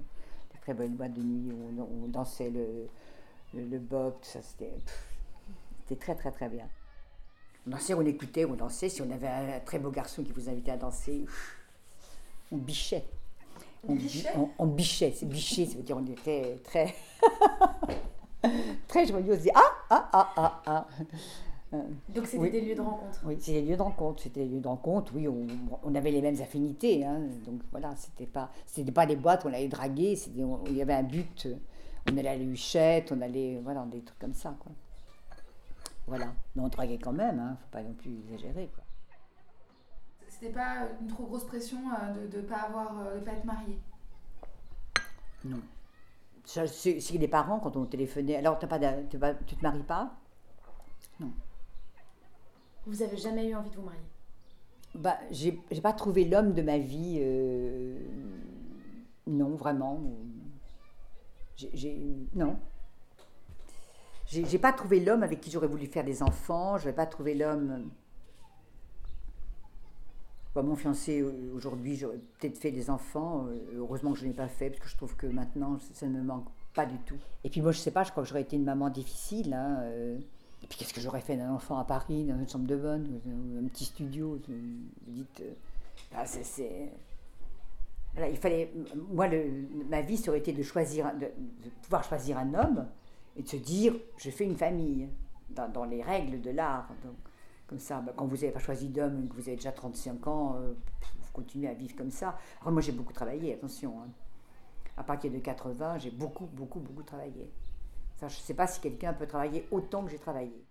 [0.55, 2.89] des très bonnes boîtes de nuit où on, on dansait le,
[3.55, 5.07] le, le bob, tout ça, c'était pff,
[5.83, 6.66] c'était très très très bien.
[7.66, 8.89] On dansait, on écoutait, on dansait.
[8.89, 11.57] Si on avait un très beau garçon qui vous invitait à danser, pff,
[12.53, 13.05] on bichait.
[13.89, 16.95] On, bi- on, on bichait, c'est bicher, ça veut dire on était très,
[18.89, 19.31] très joyeux.
[19.33, 20.87] On se disait ah, ah, ah, ah, ah.
[21.73, 22.51] Donc c'était Oui.
[22.51, 23.21] des lieux de rencontre.
[23.25, 24.23] Oui, c'est des lieux de rencontre.
[24.23, 25.12] C'était des lieux de rencontre.
[25.14, 25.47] Oui, on,
[25.85, 27.05] on avait les mêmes affinités.
[27.05, 27.21] hein.
[27.47, 30.16] Donc voilà, c'était pas, c'était pas des boîtes où on allait draguer.
[30.16, 31.47] C'était, on- il y avait un but.
[32.11, 34.73] On allait à la Huchette, on allait, voilà, des trucs comme ça, quoi.
[36.09, 36.33] Voilà.
[36.57, 37.39] Mais on draguait quand même.
[37.39, 37.57] Hein.
[37.61, 38.83] Faut pas non plus exagérer, quoi.
[40.27, 43.45] C'était pas une trop grosse pression euh, de ne pas avoir, euh, de pas être
[43.45, 43.79] mariée.
[45.45, 45.61] Non.
[46.45, 48.37] C'est, les parents quand on téléphonait.
[48.37, 50.11] Alors, t'as pas, tu, tu te maries pas?
[52.87, 54.01] Vous avez jamais eu envie de vous marier
[54.95, 57.18] Bah, j'ai j'ai pas trouvé l'homme de ma vie.
[57.20, 57.99] euh,
[59.26, 60.01] non, vraiment.
[61.57, 62.59] J'ai- j'ai- non.
[64.26, 66.78] J'ai j'ai pas trouvé l'homme avec qui j'aurais voulu faire des enfants.
[66.78, 67.91] Je n'ai pas trouvé l'homme.
[70.55, 73.47] Bah, mon fiancé, euh, aujourd'hui, j'aurais peut-être fait des enfants.
[73.47, 75.95] euh, Heureusement que je ne l'ai pas fait, parce que je trouve que maintenant, ça-
[75.95, 77.16] ça ne me manque pas du tout.
[77.45, 79.53] Et puis moi, je sais pas, je crois que j'aurais été une maman difficile.
[79.55, 80.18] hein, euh.
[80.63, 83.21] Et puis qu'est-ce que j'aurais fait d'un enfant à Paris, dans une chambre de bonne,
[83.63, 85.41] un petit studio Vous dites.
[85.41, 85.55] euh,
[86.15, 86.25] ah,
[88.29, 88.73] il fallait.
[89.11, 91.29] Moi, le- ma vie, ça aurait été de choisir, de,
[91.83, 92.87] pouvoir choisir un homme
[93.37, 95.09] et de se dire, je fais une famille,
[95.51, 96.89] dans, les règles de l'art.
[97.05, 97.15] Donc,
[97.67, 100.57] comme ça, bah, quand vous n'avez pas choisi d'homme, que vous avez déjà 35 ans,
[100.57, 100.73] euh,
[101.21, 102.37] vous continuez à vivre comme ça.
[102.61, 104.01] Alors, moi, j'ai beaucoup travaillé, attention.
[104.03, 104.09] hein.
[104.97, 107.49] À partir de 80, j'ai beaucoup, beaucoup, beaucoup travaillé.
[108.29, 110.64] Je ne sais pas si quelqu'un peut travailler autant que j'ai travaillé.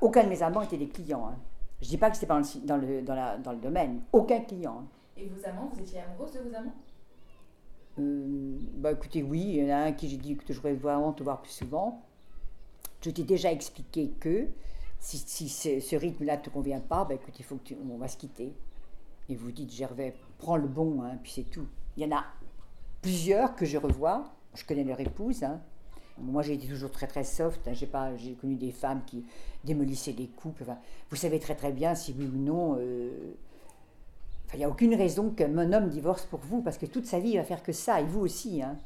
[0.00, 1.26] Aucun de mes amants étaient des clients.
[1.28, 1.36] hein.
[1.80, 3.58] Je ne dis pas que c'était pas dans le, dans, le, dans, la- dans le
[3.58, 4.02] domaine.
[4.12, 4.80] Aucun client.
[4.82, 4.86] hein.
[5.16, 6.74] Et vos amants, vous étiez amoureuse de vos amants?
[7.98, 10.74] Euh, bah écoutez, oui, il y en a un qui j'ai dit que je voudrais
[10.74, 12.02] vraiment te voir plus souvent.
[13.02, 14.46] Je t'ai déjà expliqué que
[14.98, 17.76] si, si ce, ce rythme-là ne te convient pas, bah écoute, il faut que tu,
[17.90, 18.54] on va se quitter.
[19.28, 21.66] Et vous dites, Gervais, prends le bon, hein, puis c'est tout.
[21.96, 22.24] Il y en a
[23.02, 24.24] plusieurs que je revois,
[24.54, 25.42] je connais leur épouse.
[25.42, 25.60] hein.
[26.18, 27.66] Moi, j'ai été toujours très très soft.
[27.66, 27.72] hein.
[27.72, 29.24] J'ai pas, j'ai connu des femmes qui
[29.64, 30.62] démolissaient les couples.
[30.62, 32.76] Enfin, vous savez très très bien si oui ou non.
[32.78, 33.34] euh,
[34.52, 37.30] il n'y a aucune raison qu'un homme divorce pour vous, parce que toute sa vie,
[37.30, 38.60] il va faire que ça, et vous aussi.
[38.62, 38.76] Hein.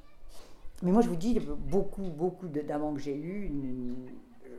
[0.82, 3.50] Mais moi, je vous dis, beaucoup, beaucoup d'amants que j'ai eus,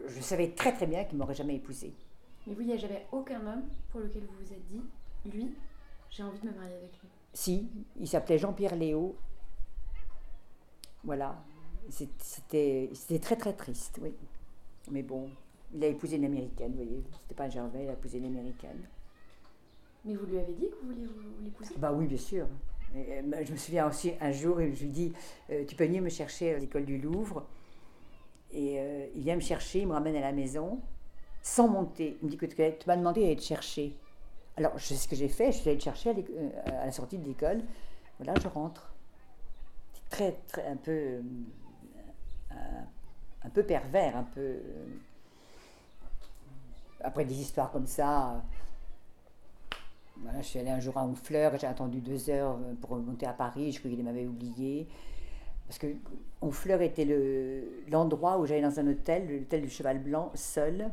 [0.08, 1.94] je savais très très bien qu'ils ne m'auraient jamais épousée.
[2.48, 4.82] Mais vous, il n'y a jamais aucun homme pour lequel vous vous êtes dit,
[5.32, 5.54] lui,
[6.10, 7.08] j'ai envie de me marier avec lui?
[7.34, 9.16] Si, il s'appelait Jean-Pierre Léo.
[11.04, 11.36] Voilà.
[11.90, 14.14] C'était très très triste, oui.
[14.92, 15.30] Mais bon,
[15.74, 17.04] il a épousé une américaine, vous voyez.
[17.22, 18.88] C'était pas un Gervais, il a épousé une américaine.
[20.06, 21.08] Mais vous lui avez dit que vous vouliez
[21.44, 21.74] l'épouser?
[21.78, 22.48] Bah oui, bien sûr.
[23.26, 25.12] Bah, je me souviens aussi un jour, je lui dis
[25.50, 27.46] euh, Tu peux venir me chercher à l'école du Louvre
[28.52, 30.80] Et euh, il vient me chercher, il me ramène à la maison,
[31.42, 32.18] sans monter.
[32.22, 33.98] Il me dit que tu m'as demandé d'aller te chercher.
[34.58, 36.50] Alors, je sais ce que j'ai fait, je suis allée te chercher à, euh,
[36.82, 37.62] à la sortie de l'école.
[38.20, 38.94] Voilà, je rentre.
[39.94, 41.20] C'est très, très, un peu.
[43.44, 44.58] Un peu pervers, un peu.
[47.02, 48.42] après des histoires comme ça
[50.38, 53.34] je suis allée un jour à Honfleur, j'ai attendu deux heures euh, pour remonter à
[53.34, 54.88] Paris, je croyais qu'il m'avait oublié.
[55.68, 55.88] Parce que
[56.42, 57.08] Honfleur était
[57.90, 60.92] l'endroit où j'allais dans un hôtel, l'hôtel du Cheval Blanc, seul,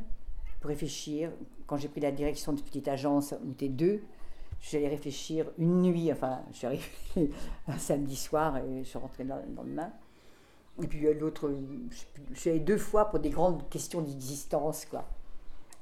[0.59, 1.31] pour réfléchir.
[1.67, 4.01] Quand j'ai pris la direction de petite agence, on était deux,
[4.61, 6.83] j'allais réfléchir une nuit, enfin, je suis arrivée
[7.67, 9.91] un samedi soir et je suis rentrée dans, le lendemain.
[10.81, 11.53] Et puis l'autre,
[12.31, 15.05] je suis allée deux fois pour des grandes questions d'existence, quoi.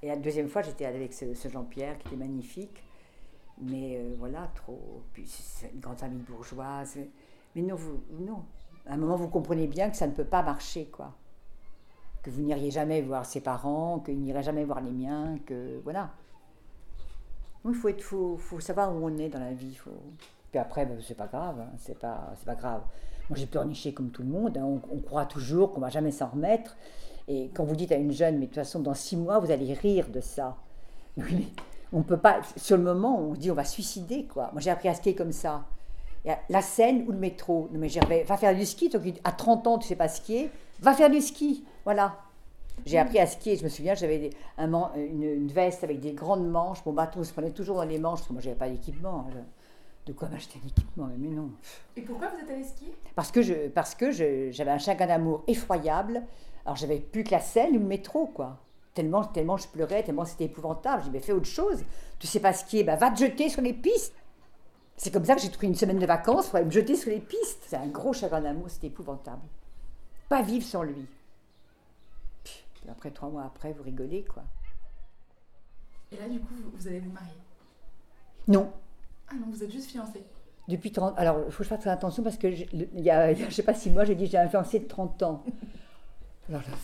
[0.02, 2.84] Et la deuxième fois, j'étais avec ce Jean-Pierre qui était magnifique.
[3.62, 5.04] Mais euh, voilà, trop.
[5.14, 6.98] Puis c'est une grande famille bourgeoise.
[7.56, 8.44] Mais non, vous, non.
[8.88, 11.14] À un moment, vous comprenez bien que ça ne peut pas marcher, quoi.
[12.24, 15.80] Que vous n'iriez jamais voir ses parents, qu'il n'irait jamais voir les miens, que.
[15.84, 16.12] Voilà.
[17.64, 19.78] Il faut, faut, faut savoir où on est dans la vie.
[20.50, 22.82] Puis après, ben, c'est pas grave, hein, c'est pas, pas grave.
[23.32, 24.58] Moi, j'ai pleurniché comme tout le monde.
[24.58, 24.82] Hein.
[24.92, 26.76] On, croit toujours qu'on va jamais s'en remettre.
[27.30, 29.52] Et quand vous dites à une jeune, mais de toute façon, dans six mois, vous
[29.52, 30.58] allez rire de ça.
[31.18, 31.48] Oui,
[31.94, 34.50] on peut pas, sur le moment, on dit on va suicider, quoi.
[34.52, 35.64] Moi, j'ai appris à skier comme ça.
[36.50, 37.70] La Seine ou le métro.
[37.72, 38.92] Non, mais Gervais, va faire du ski.
[39.24, 40.52] À 30 ans, tu sais pas skier,
[40.82, 41.64] va faire du ski.
[41.86, 42.18] Voilà.
[42.86, 43.56] J'ai appris à skier.
[43.56, 46.86] Je me souviens, j'avais une, veste avec des grandes manches.
[46.86, 49.26] Mon bateau se prenait toujours dans les manches parce que moi, j'avais pas d'équipement.
[49.30, 49.42] Hein.
[50.06, 51.52] De quoi m'acheter un équipement Mais non.
[51.96, 52.94] Et pourquoi vous êtes allé skier?
[53.16, 56.24] Parce que je, parce que j'avais un chagrin d'amour effroyable.
[56.66, 58.58] Alors, j'avais plus que la Seine ou le métro, quoi.
[58.94, 61.04] Tellement, tellement je pleurais, tellement c'était épouvantable.
[61.04, 61.84] J'ai dit, mais fais autre chose.
[62.20, 64.16] Tu sais pas est, bah, va te jeter sur les pistes.
[64.98, 67.10] C'est comme ça que j'ai pris une semaine de vacances pour aller me jeter sur
[67.10, 67.64] les pistes.
[67.68, 69.42] C'est un gros chagrin d'amour, c'était épouvantable.
[70.30, 71.08] Pas vivre sans lui.
[72.44, 74.44] Puis, après, trois mois après, vous rigolez, quoi.
[76.12, 77.38] Et là, du coup, vous, allez vous marier?
[78.48, 78.72] Non.
[79.32, 80.24] Ah non, vous êtes juste fiancée
[80.68, 83.50] Depuis 30 Alors, il faut que je fasse attention parce que, il y a, je
[83.50, 85.44] sais pas si moi, j'ai dit j'ai un fiancé de 30 ans.
[86.50, 86.76] Alors là,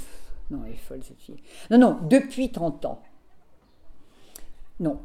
[0.49, 1.41] non, elle est folle cette fille.
[1.69, 3.01] Non, non, depuis 30 ans.
[4.79, 5.01] Non.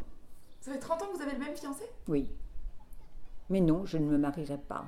[0.60, 1.84] Ça fait 30 ans que vous avez le même fiancé?
[2.06, 2.28] Oui.
[3.50, 4.84] Mais non, je ne me marierai pas.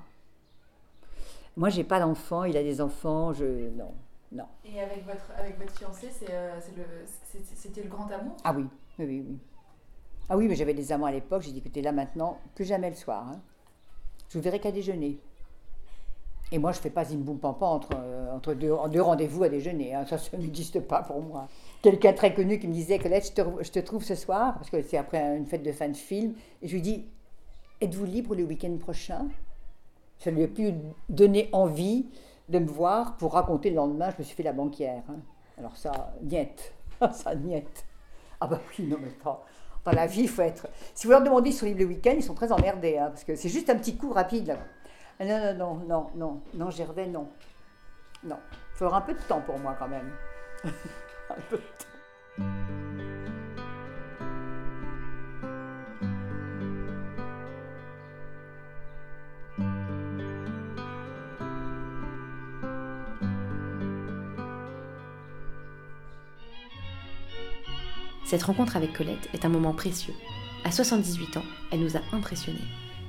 [1.57, 3.70] Moi, j'ai pas d'enfant, il a des enfants, je.
[3.70, 3.94] Non,
[4.30, 4.46] non.
[4.64, 6.61] Et avec votre, avec votre fiancé, euh,
[7.55, 8.36] c'était le, grand amour?
[8.44, 8.66] Ah oui,
[8.98, 9.24] oui, oui.
[9.28, 9.38] oui.
[10.29, 12.89] Ah oui, mais j'avais des amants à l'époque, j'ai dit écoutez, là maintenant, plus jamais
[12.89, 13.27] le soir.
[13.29, 13.41] Hein.
[14.31, 15.18] Je vous verrai qu'à déjeuner.
[16.53, 19.95] Et moi, je ne fais pas zimboum pampan entre, euh, entre deux, rendez-vous à déjeuner.
[19.95, 20.07] Hein.
[20.07, 21.49] Ça, ça n'existe pas pour moi.
[21.83, 24.70] Quelqu'un très connu qui me disait que je te, je te trouve ce soir, parce
[24.70, 27.05] que c'est après une fête de fin de film, et je lui dis
[27.81, 29.29] Êtes-vous libre le week-end prochain?
[30.18, 30.72] Ça lui a pu
[31.09, 32.07] donner envie
[32.49, 35.03] de me voir pour raconter le lendemain je me suis fait la banquière.
[35.09, 35.18] Hein.
[35.59, 36.72] Alors ça, niette.
[37.12, 37.85] ça, niette.
[38.41, 39.45] Ah bah oui, non mais pas.
[39.85, 40.66] Dans la vie, il faut être.
[40.95, 43.35] Si vous leur demandez sont libres le week-end, ils sont très emmerdés, hein, parce que
[43.37, 44.47] c'est juste un petit coup rapide.
[44.49, 44.59] Là.
[45.20, 47.28] Ah, non, non, non, non, non, non, Gervais, non.
[48.24, 48.39] Non.
[48.72, 50.11] Il faudra un peu de temps pour moi quand même.
[50.64, 51.93] un peu de temps.
[68.25, 70.14] Cette rencontre avec Colette est un moment précieux.
[70.64, 72.59] À 78 ans, elle nous a impressionnés.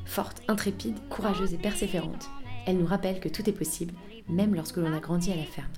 [0.05, 2.30] Forte, intrépide, courageuse et persévérante,
[2.66, 3.93] elle nous rappelle que tout est possible,
[4.28, 5.72] même lorsque l'on a grandi à la ferme.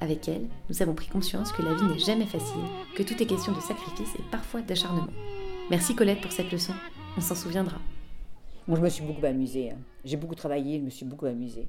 [0.00, 2.60] Avec elle, nous avons pris conscience que la vie n'est jamais facile,
[2.94, 5.08] que tout est question de sacrifice et parfois d'acharnement.
[5.70, 6.74] Merci Colette pour cette leçon,
[7.16, 7.78] on s'en souviendra.
[8.68, 9.70] Moi, je me suis beaucoup amusée.
[9.70, 9.78] Hein.
[10.04, 11.68] J'ai beaucoup travaillé, je me suis beaucoup amusée.